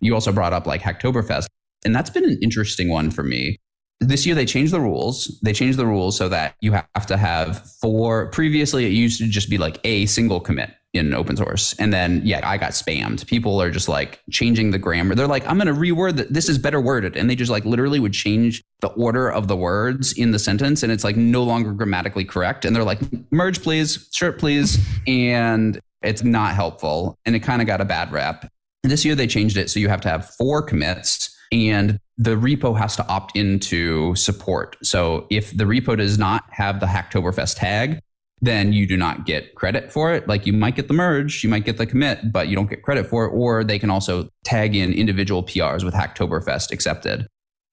you 0.00 0.14
also 0.14 0.32
brought 0.32 0.52
up 0.52 0.66
like 0.66 0.82
Hacktoberfest. 0.82 1.46
And 1.84 1.94
that's 1.94 2.10
been 2.10 2.24
an 2.24 2.38
interesting 2.42 2.88
one 2.88 3.10
for 3.10 3.22
me. 3.22 3.58
This 4.00 4.26
year 4.26 4.34
they 4.34 4.44
changed 4.44 4.72
the 4.72 4.80
rules. 4.80 5.38
They 5.42 5.52
changed 5.52 5.78
the 5.78 5.86
rules 5.86 6.16
so 6.16 6.28
that 6.28 6.56
you 6.60 6.72
have 6.72 7.06
to 7.06 7.16
have 7.16 7.70
four. 7.80 8.30
Previously, 8.30 8.86
it 8.86 8.92
used 8.92 9.18
to 9.18 9.28
just 9.28 9.48
be 9.48 9.58
like 9.58 9.78
a 9.84 10.06
single 10.06 10.40
commit 10.40 10.70
in 10.94 11.12
open 11.12 11.36
source. 11.36 11.74
And 11.78 11.92
then, 11.92 12.22
yeah, 12.24 12.40
I 12.48 12.56
got 12.56 12.70
spammed. 12.70 13.26
People 13.26 13.60
are 13.60 13.70
just 13.70 13.88
like 13.88 14.20
changing 14.30 14.70
the 14.70 14.78
grammar. 14.78 15.14
They're 15.14 15.26
like, 15.26 15.46
I'm 15.46 15.58
going 15.58 15.66
to 15.66 15.74
reword 15.74 16.16
that. 16.16 16.32
This 16.32 16.48
is 16.48 16.56
better 16.56 16.80
worded. 16.80 17.16
And 17.16 17.28
they 17.28 17.36
just 17.36 17.50
like 17.50 17.64
literally 17.64 18.00
would 18.00 18.12
change 18.12 18.62
the 18.80 18.88
order 18.88 19.30
of 19.30 19.48
the 19.48 19.56
words 19.56 20.12
in 20.12 20.30
the 20.30 20.38
sentence. 20.38 20.82
And 20.82 20.92
it's 20.92 21.04
like 21.04 21.16
no 21.16 21.42
longer 21.42 21.72
grammatically 21.72 22.24
correct. 22.24 22.64
And 22.64 22.74
they're 22.74 22.84
like, 22.84 23.00
merge, 23.32 23.62
please, 23.62 24.08
shirt, 24.12 24.38
please. 24.38 24.78
And 25.06 25.80
it's 26.02 26.22
not 26.22 26.54
helpful. 26.54 27.18
And 27.26 27.34
it 27.34 27.40
kind 27.40 27.60
of 27.60 27.66
got 27.66 27.80
a 27.80 27.84
bad 27.84 28.12
rep. 28.12 28.48
This 28.84 29.04
year 29.04 29.14
they 29.14 29.26
changed 29.26 29.56
it. 29.56 29.70
So 29.70 29.80
you 29.80 29.88
have 29.88 30.00
to 30.02 30.08
have 30.08 30.30
four 30.36 30.62
commits 30.62 31.34
and 31.50 31.98
the 32.16 32.36
repo 32.36 32.78
has 32.78 32.96
to 32.96 33.06
opt 33.08 33.36
into 33.36 34.14
support. 34.14 34.76
So 34.82 35.26
if 35.30 35.56
the 35.56 35.64
repo 35.64 35.96
does 35.96 36.18
not 36.18 36.44
have 36.50 36.80
the 36.80 36.86
Hacktoberfest 36.86 37.56
tag, 37.58 38.00
then 38.40 38.72
you 38.72 38.86
do 38.86 38.96
not 38.96 39.26
get 39.26 39.54
credit 39.54 39.90
for 39.90 40.12
it. 40.12 40.28
Like 40.28 40.46
you 40.46 40.52
might 40.52 40.76
get 40.76 40.88
the 40.88 40.94
merge, 40.94 41.42
you 41.42 41.50
might 41.50 41.64
get 41.64 41.78
the 41.78 41.86
commit, 41.86 42.32
but 42.32 42.48
you 42.48 42.56
don't 42.56 42.68
get 42.68 42.82
credit 42.82 43.06
for 43.06 43.24
it. 43.24 43.30
Or 43.30 43.64
they 43.64 43.78
can 43.78 43.90
also 43.90 44.28
tag 44.44 44.76
in 44.76 44.92
individual 44.92 45.42
PRs 45.42 45.84
with 45.84 45.94
Hacktoberfest 45.94 46.70
accepted. 46.72 47.26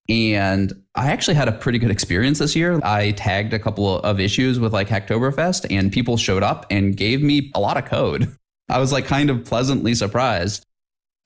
And 0.10 0.74
I 0.96 1.08
actually 1.08 1.36
had 1.36 1.48
a 1.48 1.52
pretty 1.52 1.80
good 1.80 1.92
experience 1.92 2.40
this 2.40 2.56
year. 2.56 2.80
I 2.84 3.12
tagged 3.12 3.54
a 3.54 3.60
couple 3.60 4.00
of 4.00 4.20
issues 4.20 4.60
with 4.60 4.74
like 4.74 4.90
Hacktoberfest 4.90 5.68
and 5.70 5.92
people 5.92 6.18
showed 6.18 6.44
up 6.44 6.66
and 6.70 6.98
gave 6.98 7.22
me 7.22 7.52
a 7.56 7.60
lot 7.60 7.78
of 7.78 7.86
code. 7.86 8.36
I 8.70 8.80
was 8.80 8.92
like 8.92 9.06
kind 9.06 9.30
of 9.30 9.46
pleasantly 9.46 9.94
surprised. 9.96 10.66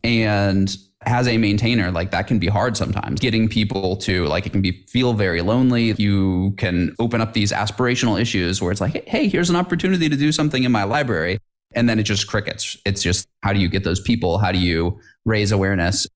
And 0.04 0.76
as 1.06 1.28
a 1.28 1.38
maintainer, 1.38 1.92
like 1.92 2.12
that 2.12 2.28
can 2.28 2.40
be 2.40 2.48
hard 2.48 2.76
sometimes. 2.76 3.20
Getting 3.20 3.48
people 3.48 3.96
to 3.98 4.26
like 4.26 4.46
it 4.46 4.52
can 4.52 4.62
be 4.62 4.84
feel 4.88 5.14
very 5.14 5.42
lonely. 5.42 5.94
You 5.98 6.54
can 6.58 6.96
open 7.00 7.22
up 7.22 7.34
these 7.34 7.52
aspirational 7.52 8.20
issues 8.20 8.62
where 8.62 8.72
it's 8.72 8.82
like, 8.82 9.08
hey, 9.08 9.28
here's 9.28 9.50
an 9.50 9.56
opportunity 9.56 10.10
to 10.10 10.16
do 10.16 10.32
something 10.32 10.64
in 10.64 10.72
my 10.72 10.84
library. 10.84 11.40
And 11.76 11.90
then 11.90 12.00
it 12.00 12.04
just 12.04 12.28
crickets. 12.28 12.78
It's 12.86 13.04
just 13.04 13.28
how 13.44 13.54
do 13.54 13.60
you 13.60 13.68
get 13.68 13.84
those 13.84 14.00
people? 14.00 14.38
How 14.38 14.52
do 14.52 14.60
you 14.60 15.00
raise 15.26 15.52
awareness? 15.52 16.08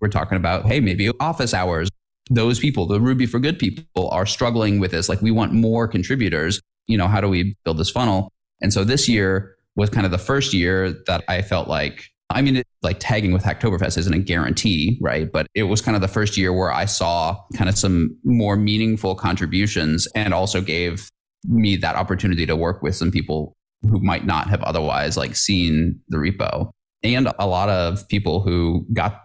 We're 0.00 0.08
talking 0.08 0.36
about, 0.36 0.66
hey, 0.66 0.80
maybe 0.80 1.10
office 1.20 1.54
hours. 1.54 1.88
Those 2.30 2.58
people, 2.58 2.86
the 2.86 3.00
Ruby 3.00 3.26
for 3.26 3.38
Good 3.38 3.58
people, 3.58 4.08
are 4.10 4.26
struggling 4.26 4.80
with 4.80 4.90
this. 4.90 5.08
Like, 5.08 5.20
we 5.20 5.30
want 5.30 5.52
more 5.52 5.86
contributors. 5.86 6.60
You 6.86 6.96
know, 6.96 7.08
how 7.08 7.20
do 7.20 7.28
we 7.28 7.54
build 7.64 7.78
this 7.78 7.90
funnel? 7.90 8.32
And 8.60 8.72
so 8.72 8.84
this 8.84 9.08
year 9.08 9.56
was 9.76 9.90
kind 9.90 10.06
of 10.06 10.12
the 10.12 10.18
first 10.18 10.54
year 10.54 10.92
that 11.06 11.24
I 11.28 11.42
felt 11.42 11.68
like 11.68 12.11
I 12.34 12.42
mean, 12.42 12.56
it, 12.56 12.66
like 12.82 12.98
tagging 13.00 13.32
with 13.32 13.42
Hacktoberfest 13.42 13.98
isn't 13.98 14.14
a 14.14 14.18
guarantee, 14.18 14.98
right? 15.00 15.30
But 15.30 15.46
it 15.54 15.64
was 15.64 15.80
kind 15.80 15.94
of 15.94 16.00
the 16.00 16.08
first 16.08 16.36
year 16.36 16.52
where 16.52 16.72
I 16.72 16.84
saw 16.84 17.38
kind 17.56 17.68
of 17.68 17.76
some 17.76 18.16
more 18.24 18.56
meaningful 18.56 19.14
contributions 19.14 20.08
and 20.14 20.34
also 20.34 20.60
gave 20.60 21.08
me 21.44 21.76
that 21.76 21.96
opportunity 21.96 22.46
to 22.46 22.56
work 22.56 22.82
with 22.82 22.96
some 22.96 23.10
people 23.10 23.54
who 23.82 24.00
might 24.00 24.24
not 24.24 24.48
have 24.48 24.62
otherwise 24.62 25.16
like 25.16 25.34
seen 25.34 26.00
the 26.08 26.16
repo 26.16 26.70
and 27.02 27.28
a 27.38 27.46
lot 27.46 27.68
of 27.68 28.06
people 28.08 28.40
who 28.40 28.86
got 28.92 29.24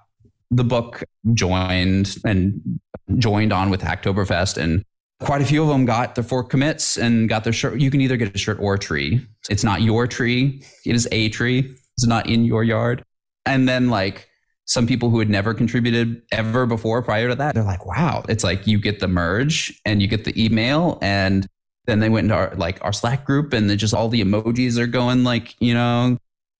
the 0.50 0.63
book 0.63 1.04
joined 1.34 2.17
and 2.26 2.80
joined 3.17 3.54
on 3.54 3.70
with 3.70 3.82
Hacktoberfest 3.82 4.58
and 4.58 4.84
quite 5.20 5.41
a 5.41 5.46
few 5.46 5.62
of 5.62 5.67
them 5.67 5.86
got 5.86 6.15
their 6.15 6.24
four 6.24 6.43
commits 6.43 6.98
and 6.98 7.28
got 7.30 7.43
their 7.43 7.54
shirt. 7.54 7.80
You 7.80 7.91
can 7.91 8.02
either 8.02 8.17
get 8.17 8.34
a 8.34 8.38
shirt 8.38 8.58
or 8.60 8.76
a 8.76 8.80
tree. 8.80 9.26
It's 9.50 9.63
not 9.63 9.82
your 9.82 10.08
tree. 10.08 10.62
It 10.86 10.96
is 10.96 11.08
a 11.12 11.30
tree. 11.30 11.76
It's 11.97 12.05
not 12.05 12.27
in 12.27 12.45
your 12.45 12.63
yard. 12.63 13.03
And 13.45 13.67
then 13.67 13.89
like 13.89 14.29
some 14.65 14.86
people 14.86 15.10
who 15.10 15.19
had 15.19 15.29
never 15.29 15.53
contributed 15.53 16.21
ever 16.31 16.65
before 16.65 17.01
prior 17.01 17.29
to 17.29 17.36
that, 17.36 17.55
they're 17.55 17.63
like, 17.63 17.86
wow, 17.86 18.23
it's 18.29 18.43
like 18.43 18.67
you 18.67 18.79
get 18.79 18.99
the 18.99 19.07
merge 19.07 19.79
and 19.86 20.01
you 20.01 20.07
get 20.07 20.25
the 20.25 20.43
email 20.43 20.99
and 21.01 21.47
then 21.86 21.99
they 21.99 22.10
went 22.10 22.25
into 22.25 22.36
our 22.36 22.53
like 22.55 22.83
our 22.83 22.93
Slack 22.93 23.25
group 23.25 23.53
and 23.53 23.75
just 23.79 23.93
all 23.93 24.10
the 24.10 24.21
emojis 24.21 24.77
are 24.77 24.88
going 24.88 25.23
like, 25.23 25.55
you 25.60 25.73
know, 25.73 26.17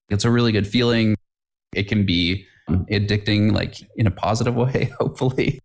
it's 0.08 0.24
a 0.24 0.30
really 0.30 0.52
good 0.52 0.66
feeling. 0.66 1.14
It 1.74 1.84
can 1.84 2.06
be 2.06 2.46
um, 2.66 2.86
addicting 2.86 3.52
like 3.52 3.76
in 3.96 4.06
a 4.06 4.10
positive 4.10 4.54
way, 4.56 4.90
hopefully. 4.98 5.60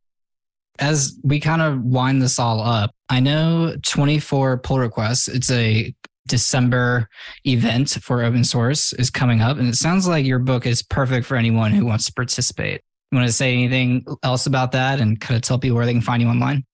As 0.79 1.17
we 1.23 1.39
kind 1.39 1.61
of 1.61 1.81
wind 1.83 2.21
this 2.21 2.39
all 2.39 2.59
up, 2.59 2.91
I 3.07 3.19
know 3.19 3.75
24 3.83 4.57
pull 4.57 4.79
requests, 4.79 5.27
it's 5.27 5.51
a 5.51 5.93
December 6.27 7.09
event 7.45 7.97
for 8.01 8.23
open 8.23 8.43
source 8.43 8.93
is 8.93 9.09
coming 9.09 9.41
up. 9.41 9.57
And 9.57 9.67
it 9.67 9.75
sounds 9.75 10.07
like 10.07 10.25
your 10.25 10.39
book 10.39 10.65
is 10.65 10.81
perfect 10.81 11.25
for 11.25 11.35
anyone 11.35 11.71
who 11.71 11.85
wants 11.85 12.05
to 12.05 12.13
participate. 12.13 12.81
You 13.11 13.17
want 13.17 13.27
to 13.27 13.33
say 13.33 13.53
anything 13.53 14.05
else 14.23 14.45
about 14.47 14.71
that 14.71 14.99
and 14.99 15.19
kind 15.19 15.35
of 15.35 15.41
tell 15.41 15.59
people 15.59 15.77
where 15.77 15.85
they 15.85 15.93
can 15.93 16.01
find 16.01 16.21
you 16.21 16.27
online? 16.27 16.65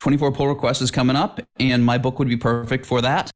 24 0.00 0.32
pull 0.32 0.48
requests 0.48 0.80
is 0.80 0.90
coming 0.90 1.16
up, 1.16 1.40
and 1.58 1.84
my 1.84 1.98
book 1.98 2.18
would 2.18 2.28
be 2.28 2.36
perfect 2.36 2.86
for 2.86 3.02
that. 3.02 3.30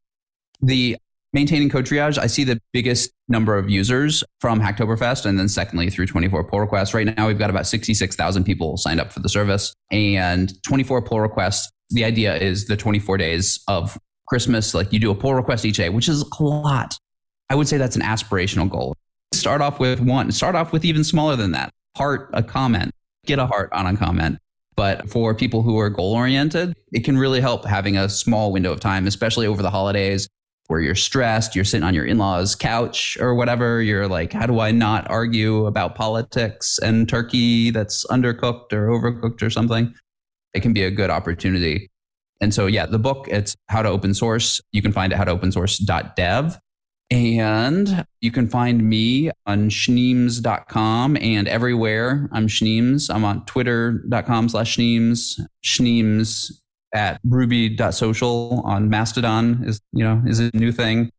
The 0.63 0.97
maintaining 1.35 1.69
code 1.69 1.85
triage, 1.85 2.17
I 2.17 2.27
see 2.27 2.45
the 2.45 2.59
biggest 2.73 3.11
number 3.29 3.59
of 3.59 3.69
users 3.69 4.25
from 4.41 4.61
Hacktoberfest, 4.61 5.27
and 5.27 5.39
then 5.39 5.49
secondly 5.49 5.91
through 5.91 6.07
24 6.07 6.45
pull 6.45 6.61
requests. 6.61 6.95
Right 6.95 7.07
now, 7.07 7.27
we've 7.27 7.39
got 7.39 7.51
about 7.51 7.67
66,000 7.67 8.45
people 8.45 8.79
signed 8.79 9.01
up 9.01 9.13
for 9.13 9.21
the 9.21 9.29
service, 9.29 9.75
and 9.91 10.55
24 10.63 11.03
pull 11.03 11.21
requests. 11.21 11.71
The 11.91 12.05
idea 12.05 12.37
is 12.37 12.67
the 12.67 12.77
24 12.79 13.19
days 13.19 13.63
of 13.69 13.99
Christmas, 14.27 14.75
like 14.75 14.93
you 14.93 14.99
do 14.99 15.11
a 15.11 15.15
pull 15.15 15.35
request 15.35 15.65
each 15.65 15.77
day, 15.77 15.89
which 15.89 16.09
is 16.09 16.23
a 16.23 16.43
lot. 16.43 16.97
I 17.51 17.55
would 17.55 17.69
say 17.69 17.77
that's 17.77 17.97
an 17.97 18.03
aspirational 18.03 18.69
goal. 18.69 18.97
Start 19.33 19.61
off 19.61 19.79
with 19.81 20.01
one, 20.01 20.31
start 20.33 20.55
off 20.55 20.73
with 20.73 20.85
even 20.85 21.05
smaller 21.05 21.37
than 21.37 21.53
that. 21.53 21.71
Heart 21.97 22.31
a 22.33 22.43
comment, 22.43 22.93
get 23.27 23.39
a 23.39 23.47
heart 23.47 23.71
on 23.73 23.87
a 23.87 23.97
comment. 23.97 24.39
But 24.77 25.09
for 25.09 25.35
people 25.35 25.63
who 25.63 25.79
are 25.79 25.89
goal 25.89 26.15
oriented, 26.15 26.75
it 26.93 27.05
can 27.05 27.17
really 27.17 27.41
help 27.41 27.65
having 27.65 27.97
a 27.97 28.09
small 28.09 28.51
window 28.51 28.73
of 28.73 28.81
time, 28.81 29.07
especially 29.07 29.47
over 29.47 29.63
the 29.63 29.71
holidays 29.71 30.29
where 30.69 30.81
you're 30.81 30.95
stressed, 30.95 31.55
you're 31.55 31.65
sitting 31.65 31.85
on 31.85 31.95
your 31.95 32.07
in 32.07 32.19
law's 32.19 32.55
couch 32.55 33.19
or 33.21 33.35
whatever. 33.35 33.83
You're 33.83 34.09
like, 34.09 34.33
how 34.33 34.47
do 34.47 34.61
I 34.61 34.71
not 34.71 35.09
argue 35.11 35.67
about 35.67 35.95
politics 35.95 36.79
and 36.79 37.09
turkey 37.09 37.71
that's 37.71 38.05
undercooked 38.07 38.73
or 38.73 38.89
overcooked 38.89 39.43
or 39.43 39.51
something? 39.51 39.95
It 40.55 40.61
can 40.61 40.73
be 40.73 40.85
a 40.85 40.91
good 40.91 41.11
opportunity 41.11 41.91
and 42.45 42.53
so, 42.53 42.67
yeah, 42.67 42.85
the 42.85 42.99
book, 42.99 43.27
it's 43.31 43.57
how 43.71 43.81
to 43.81 43.89
open 43.89 44.13
source. 44.13 44.61
You 44.71 44.83
can 44.83 44.93
find 44.93 45.11
it 45.15 45.17
how 45.17 45.25
to 45.25 45.31
open 45.31 45.51
And 47.11 48.05
you 48.21 48.31
can 48.31 48.49
find 48.49 48.87
me 48.87 49.31
on 49.47 49.71
schneems.com 49.71 51.17
and 51.17 51.49
everywhere. 51.49 52.29
I'm 52.33 52.47
Schneems. 52.47 53.09
I'm 53.13 53.25
on 53.25 53.47
twitter.com 53.47 54.51
slash 54.51 54.77
Schneems. 54.77 55.41
Schneems 55.65 56.53
at 56.95 57.19
ruby.social 57.25 58.61
on 58.67 58.91
Mastodon 58.91 59.65
is, 59.65 59.81
you 59.93 60.05
know, 60.05 60.23
is 60.27 60.41
a 60.41 60.51
new 60.53 60.71
thing. 60.71 61.11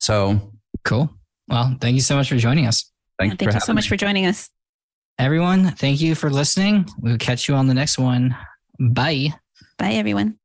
So 0.00 0.52
cool. 0.84 1.10
Well, 1.46 1.76
thank 1.80 1.94
you 1.94 2.00
so 2.00 2.16
much 2.16 2.28
for 2.28 2.36
joining 2.36 2.66
us. 2.66 2.90
Thank, 3.20 3.34
yeah, 3.34 3.36
thank 3.36 3.54
you 3.54 3.60
so 3.60 3.72
much 3.72 3.84
me. 3.84 3.88
for 3.90 3.96
joining 3.96 4.26
us. 4.26 4.50
Everyone, 5.16 5.70
thank 5.76 6.00
you 6.00 6.16
for 6.16 6.28
listening. 6.28 6.88
We'll 6.98 7.18
catch 7.18 7.46
you 7.46 7.54
on 7.54 7.68
the 7.68 7.74
next 7.74 7.98
one. 7.98 8.36
Bye. 8.80 9.34
Bye, 9.78 9.92
everyone. 9.92 10.38